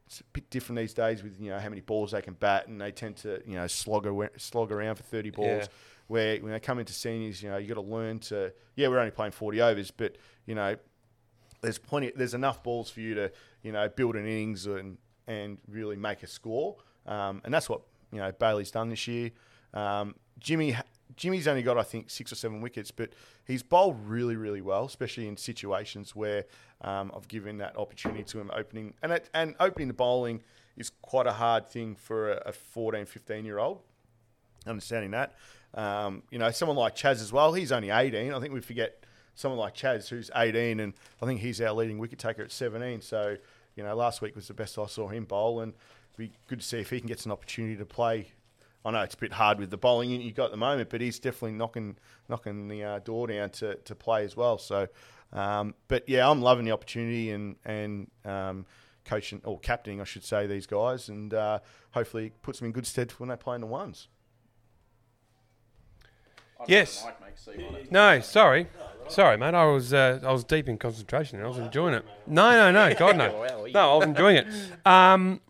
[0.08, 2.68] it's a bit different these days with you know how many balls they can bat
[2.70, 5.64] and they tend to you know slog awa- slog around for thirty balls.
[5.64, 5.68] Yeah.
[6.08, 9.00] Where when they come into seniors, you know you got to learn to yeah we're
[9.00, 10.16] only playing forty overs, but
[10.46, 10.78] you know
[11.60, 13.30] there's plenty there's enough balls for you to
[13.62, 17.82] you know build an innings and and really make a score um, and that's what
[18.12, 19.32] you know Bailey's done this year
[19.74, 20.76] um, Jimmy
[21.16, 23.12] Jimmy's only got I think six or seven wickets but
[23.46, 26.46] he's bowled really really well especially in situations where
[26.82, 30.42] um, I've given that opportunity to him opening and it, and opening the bowling
[30.78, 33.82] is quite a hard thing for a, a 14 15 year old
[34.68, 35.34] understanding that.
[35.74, 37.54] Um, you know, someone like Chaz as well.
[37.54, 38.34] He's only 18.
[38.34, 39.04] I think we forget
[39.36, 43.02] someone like Chaz who's 18, and I think he's our leading wicket taker at 17.
[43.02, 43.38] So,
[43.76, 45.74] you know, last week was the best I saw him bowl, and
[46.18, 48.28] be good to see if he can get an opportunity to play.
[48.84, 51.02] I know it's a bit hard with the bowling you got at the moment, but
[51.02, 51.98] he's definitely knocking
[52.30, 54.58] knocking the uh, door down to, to play as well.
[54.60, 54.88] So,
[55.34, 58.66] um, but yeah, I'm loving the opportunity and and um,
[59.04, 61.60] coaching or captaining, I should say, these guys, and uh,
[61.92, 64.08] hopefully puts them in good stead when they play in the ones.
[66.68, 67.06] Yes.
[67.92, 68.68] No, sorry,
[69.08, 69.54] sorry, mate.
[69.54, 71.38] I was uh, I was deep in concentration.
[71.38, 72.06] and I was enjoying it.
[72.28, 72.94] No, no, no.
[72.96, 73.48] God no.
[73.74, 74.48] No, I was enjoying it.
[74.86, 75.42] Um,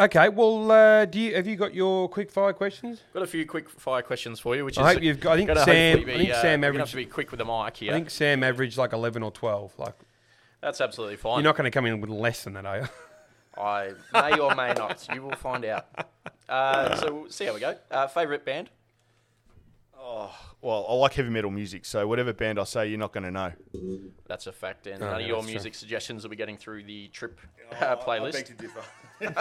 [0.00, 0.28] okay.
[0.28, 3.02] Well, uh, do you have you got your quick fire questions?
[3.14, 5.32] Got a few quick fire questions for you, which is I hope you've got.
[5.32, 5.98] I think gonna Sam.
[5.98, 6.90] hopefully I think uh, Sam we're gonna have averaged.
[6.90, 7.92] to be quick with the mic here.
[7.92, 9.72] I think Sam averaged like eleven or twelve.
[9.78, 9.94] Like
[10.60, 11.36] That's absolutely fine.
[11.38, 12.88] you're not going to come in with less than that, are you?
[13.60, 15.06] I may or may not.
[15.12, 15.86] You will find out.
[16.48, 17.76] Uh, so we'll see how we go.
[17.90, 18.70] Uh, favorite band?
[19.98, 23.24] Oh, Well, I like heavy metal music, so whatever band I say, you're not going
[23.24, 23.52] to know.
[24.26, 24.86] That's a fact.
[24.86, 25.52] And Oh, none yeah, of your that's true.
[25.54, 27.38] music suggestions will be getting through the trip
[27.72, 28.50] uh, playlist.
[29.20, 29.32] It'll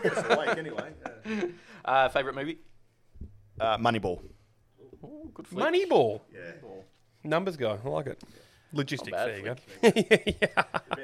[0.00, 0.92] get us awake anyway.
[1.84, 2.58] Uh, favorite movie?
[3.60, 4.20] Uh, Moneyball.
[5.04, 5.64] Ooh, good flick.
[5.64, 6.20] Moneyball.
[6.32, 6.52] Yeah.
[7.24, 7.76] Numbers guy.
[7.84, 8.22] I like it.
[8.72, 9.10] Logistics.
[9.10, 9.44] bad There you
[10.32, 10.48] go.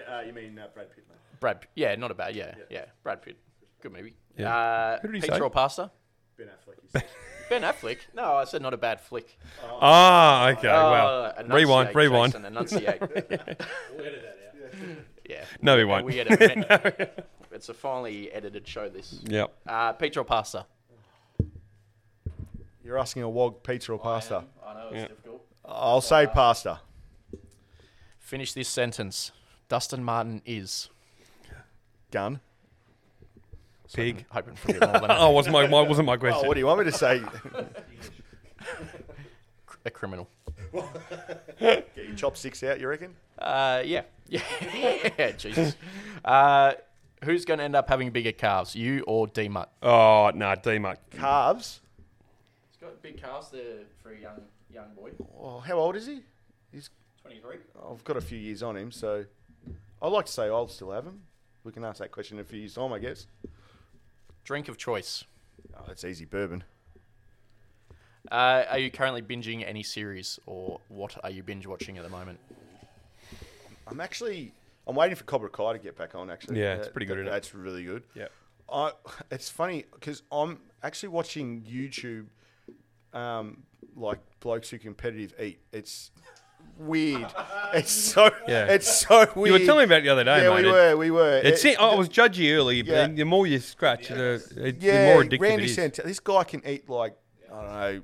[0.09, 1.17] Uh, you mean Brad Pitt, mate?
[1.39, 1.67] Brad.
[1.77, 2.35] Yeah, not a bad.
[2.35, 2.87] Yeah, yeah.
[3.05, 3.37] Brad Pitt.
[3.81, 4.17] Good movie.
[4.37, 4.53] Yeah.
[4.57, 5.41] Uh, Who did he pizza say?
[5.41, 5.91] or pasta?
[6.37, 7.05] Ben Affleck.
[7.49, 7.99] Ben Affleck.
[8.15, 9.39] No, I said not a bad flick.
[9.81, 10.69] Ah, okay.
[10.69, 11.95] Uh, well, enunciate, rewind.
[11.95, 12.33] Rewind.
[12.33, 13.01] Jason, enunciate.
[13.01, 14.37] We'll edit that
[14.75, 14.99] out.
[15.29, 15.45] Yeah.
[15.63, 16.05] No, we won't.
[16.05, 17.25] We edit it.
[17.51, 18.91] It's a finely edited show.
[18.91, 19.21] This.
[19.25, 19.53] Yep.
[19.67, 20.67] Uh, pizza or pasta?
[22.85, 24.45] You're asking a wog pizza or pasta?
[24.65, 25.09] I know it's Yeah.
[25.09, 25.47] difficult.
[25.65, 26.81] I'll say pasta.
[28.19, 29.33] Finish this sentence.
[29.69, 30.91] Dustin Martin is.
[32.11, 32.41] Gun.
[33.95, 34.27] Pig.
[34.31, 36.47] Hoping for a bit more than Oh, wasn't my, my wasn't my Oh, question.
[36.47, 37.23] what do you want me to say?
[39.85, 40.29] a criminal.
[41.61, 43.17] Get your chopsticks out, you reckon?
[43.39, 44.03] Uh, yeah.
[44.29, 44.43] Yeah.
[45.19, 45.75] yeah, Jesus.
[46.25, 46.73] Uh,
[47.25, 49.71] who's going to end up having bigger calves, you or D Mutt?
[49.83, 51.01] oh, no, D Mutt.
[51.11, 51.81] Calves.
[52.71, 54.41] He's got big calves there for a young
[54.73, 55.11] young boy.
[55.41, 56.21] Oh, how old is he?
[56.73, 56.91] He's
[57.23, 57.57] 23.
[57.91, 59.25] I've got a few years on him, so
[60.03, 61.23] I'd like to say I'll still have him.
[61.65, 63.27] We can ask that question in a few years' time, I guess.
[64.45, 65.25] Drink of choice.
[65.77, 66.65] Oh, that's easy, bourbon.
[68.31, 72.11] Uh, are you currently binging any series, or what are you binge watching at the
[72.11, 72.39] moment?
[73.91, 74.53] I'm actually
[74.87, 76.31] I'm waiting for Cobra Kai to get back on.
[76.31, 77.33] Actually, Yeah, it's pretty good, that- isn't it?
[77.33, 78.03] That's really good.
[78.15, 78.29] Yeah.
[78.71, 78.93] I
[79.31, 82.27] it's funny because I'm actually watching YouTube,
[83.19, 83.63] um,
[83.97, 85.61] like blokes who competitive eat.
[85.73, 86.11] It's
[86.79, 87.27] weird.
[87.75, 88.67] it's so Yeah.
[88.67, 89.47] It's so weird.
[89.47, 90.65] You were telling me about it the other day, Yeah, mate.
[90.67, 90.97] we were.
[90.97, 91.39] We were.
[91.43, 93.07] It's, It- I was judgy early, Yeah.
[93.09, 95.75] but the more you scratch, the, it, yeah, the more addictive Randy it is.
[95.75, 97.17] Sant- this guy can eat like
[97.51, 98.03] I don't know,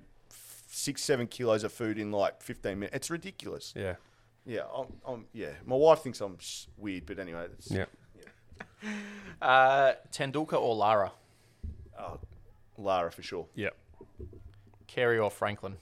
[0.69, 2.97] six seven kilos of food in like 15 minutes.
[2.97, 3.73] It's ridiculous.
[3.77, 3.97] Yeah.
[4.47, 5.51] Yeah, I'm, I'm, yeah.
[5.65, 7.87] My wife thinks I'm s- weird, but anyway, it's, Yeah.
[9.41, 11.13] Uh, Tendulkar or Lara?
[11.99, 12.21] Oh,
[12.77, 13.47] Lara for sure.
[13.55, 13.71] Yeah.
[14.87, 15.77] Carey or Franklin?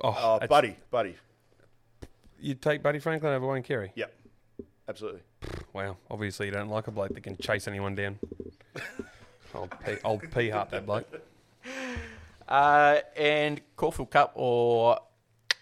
[0.00, 1.16] Oh, Oh, that's- buddy, buddy.
[2.40, 3.90] You'd take Buddy Franklin over Wayne Carey?
[3.96, 4.14] Yep,
[4.88, 5.22] absolutely.
[5.72, 5.96] Wow.
[6.08, 8.18] Obviously, you don't like a bloke that can chase anyone down.
[9.54, 11.08] old P, old P Hart, that bloke.
[12.46, 15.00] Uh, and Caulfield Cup or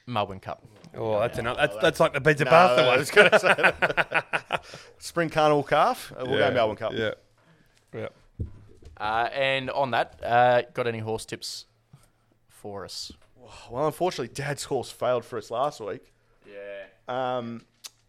[0.07, 0.63] Melbourne Cup?
[0.97, 1.57] Oh, that's enough.
[1.57, 2.99] That's, that's like the pizza No, pasta I one.
[2.99, 4.65] was going to say that.
[4.99, 6.13] Spring Carnival calf.
[6.19, 6.93] Uh, We'll Yeah, go Melbourne Cup.
[6.95, 7.11] Yeah.
[7.95, 8.09] Yeah.
[8.97, 11.67] Uh, and on that, uh, got any horse tips
[12.49, 13.13] for us?
[13.71, 16.13] Well, unfortunately, Dad's horse failed for us last week.
[16.49, 16.85] Yeah,
[17.37, 17.63] Um,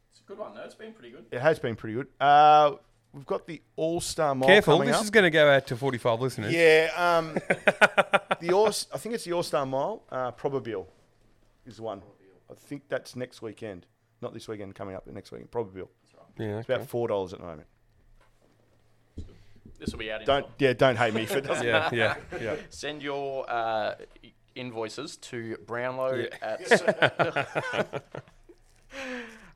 [0.10, 0.56] it's a good one.
[0.56, 0.62] though.
[0.64, 1.26] It's been pretty good.
[1.32, 2.08] it has been pretty good.
[2.22, 2.76] Uh,
[3.14, 5.04] we've got the All Star Mile Careful, coming this up.
[5.04, 6.54] is going to go out to 45 listeners.
[6.54, 7.34] Yeah, um,
[8.40, 10.04] the All, I think it's the All Star Mile.
[10.10, 10.86] Uh, Probabeel
[11.68, 12.02] is one.
[12.50, 13.86] I think that's next weekend,
[14.22, 14.76] not this weekend.
[14.76, 15.52] Coming up, next weekend.
[15.52, 15.88] Probabeel.
[16.40, 16.76] Yeah, It's okay.
[16.76, 17.68] about four dollars at the moment.
[19.80, 20.22] This will be out.
[20.22, 21.66] In Don't yeah, don't hate me if it doesn't.
[21.68, 22.56] yeah, yeah, yeah.
[22.70, 23.96] Send your uh,
[24.56, 28.02] invoices to Brownlow at.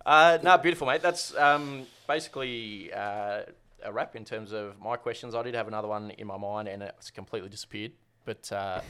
[0.05, 1.01] uh, no, beautiful, mate.
[1.01, 3.43] That's um, basically uh,
[3.83, 5.33] a wrap in terms of my questions.
[5.33, 7.93] I did have another one in my mind, and it's completely disappeared.
[8.25, 8.81] But uh,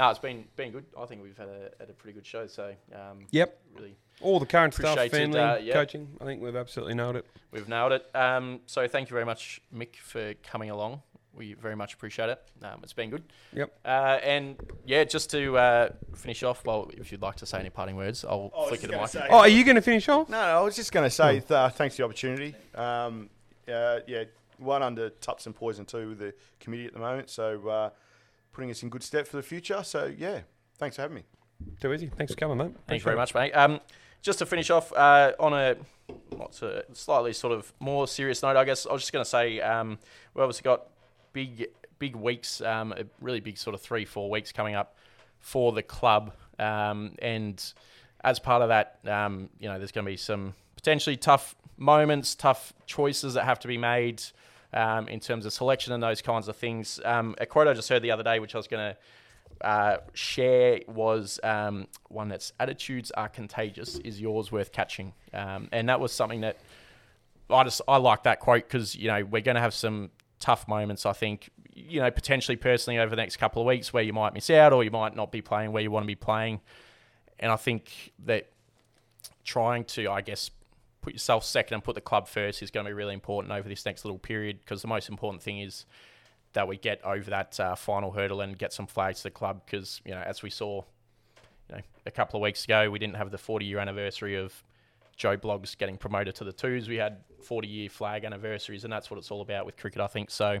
[0.00, 0.84] no, it's been been good.
[0.98, 2.46] I think we've had a, had a pretty good show.
[2.46, 3.58] So um, Yep.
[3.76, 5.72] really, All the current stuff, family, uh, yeah.
[5.74, 6.08] coaching.
[6.20, 7.26] I think we've absolutely nailed it.
[7.52, 8.08] we've nailed it.
[8.14, 11.02] Um, so thank you very much, Mick, for coming along.
[11.32, 12.40] We very much appreciate it.
[12.62, 13.22] Um, it's been good.
[13.54, 13.72] Yep.
[13.84, 17.70] Uh, and yeah, just to uh, finish off, well, if you'd like to say any
[17.70, 19.10] parting words, I'll Oh, I was flick it to gonna Mike.
[19.10, 20.28] say- Oh, are you going to finish off?
[20.28, 22.56] No, no, I was just going to say th- thanks for the opportunity.
[22.74, 23.30] Um,
[23.72, 24.24] uh, yeah,
[24.58, 27.90] one under Tups and Poison too with the committee at the moment, so uh,
[28.52, 29.82] putting us in good step for the future.
[29.82, 30.40] So yeah,
[30.78, 31.24] thanks for having me.
[31.80, 32.10] Too easy.
[32.16, 32.74] Thanks for coming, mate.
[32.86, 33.52] Thank you very much, mate.
[33.52, 33.80] Um,
[34.22, 35.76] just to finish off uh, on a
[36.30, 39.28] what's a slightly sort of more serious note, I guess I was just going to
[39.28, 39.98] say um,
[40.34, 40.86] we obviously got
[41.32, 44.96] big big weeks, um, a really big sort of three four weeks coming up
[45.38, 47.72] for the club, um, and
[48.22, 52.34] as part of that, um, you know, there's going to be some potentially tough moments,
[52.34, 54.22] tough choices that have to be made.
[54.72, 57.88] Um, in terms of selection and those kinds of things, um, a quote I just
[57.88, 62.52] heard the other day, which I was going to uh, share was um, one that's
[62.58, 63.96] attitudes are contagious.
[63.98, 65.12] Is yours worth catching?
[65.34, 66.58] Um, and that was something that
[67.50, 70.66] I just I like that quote because you know we're going to have some tough
[70.68, 71.04] moments.
[71.04, 74.34] I think you know potentially personally over the next couple of weeks where you might
[74.34, 76.60] miss out or you might not be playing where you want to be playing.
[77.38, 78.48] And I think that
[79.44, 80.50] trying to I guess
[81.00, 83.68] put yourself second and put the club first is going to be really important over
[83.68, 85.86] this next little period because the most important thing is
[86.52, 89.62] that we get over that uh, final hurdle and get some flags to the club
[89.64, 90.82] because you know as we saw
[91.68, 94.62] you know a couple of weeks ago we didn't have the 40 year anniversary of
[95.16, 99.10] Joe Blogs getting promoted to the twos we had 40 year flag anniversaries and that's
[99.10, 100.60] what it's all about with cricket I think so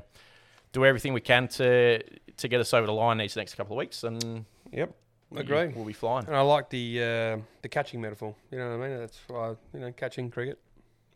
[0.72, 2.02] do everything we can to
[2.36, 4.94] to get us over the line these next couple of weeks and Yep.
[5.34, 5.68] Agree.
[5.68, 8.34] we'll be flying And I like the uh, the catching metaphor.
[8.50, 8.98] You know what I mean?
[8.98, 10.58] That's why you know catching cricket.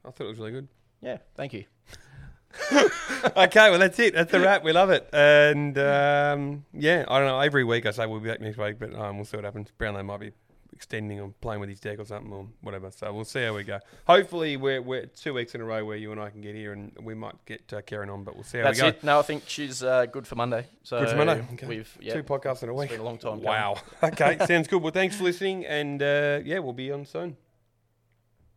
[0.05, 0.69] I thought it was really good.
[1.01, 1.65] yeah thank you
[2.73, 4.15] okay, well that's it.
[4.15, 4.63] That's the wrap.
[4.63, 5.09] We love it.
[5.13, 7.41] And um, yeah, I don't know.
[7.41, 9.73] Every week I say we'll be back next week, but um, we'll see what happens.
[9.77, 10.31] Brownlow might be
[10.75, 12.91] extending or playing with his deck or something or whatever.
[12.91, 13.79] So we'll see how we go.
[14.07, 16.73] Hopefully we're, we're two weeks in a row where you and I can get here
[16.73, 18.89] and we might get uh, Karen on, but we'll see how that's we go.
[18.89, 21.45] it no I think she's uh, good for Monday so Good for Monday.
[21.55, 21.67] Okay.
[21.67, 22.91] we've yeah Two podcasts in a it's week.
[22.91, 23.41] been a long time.
[23.43, 23.77] Wow.
[24.03, 24.83] okay, sounds good.
[24.83, 27.37] Well, thanks for listening, and uh, yeah, we'll be on soon.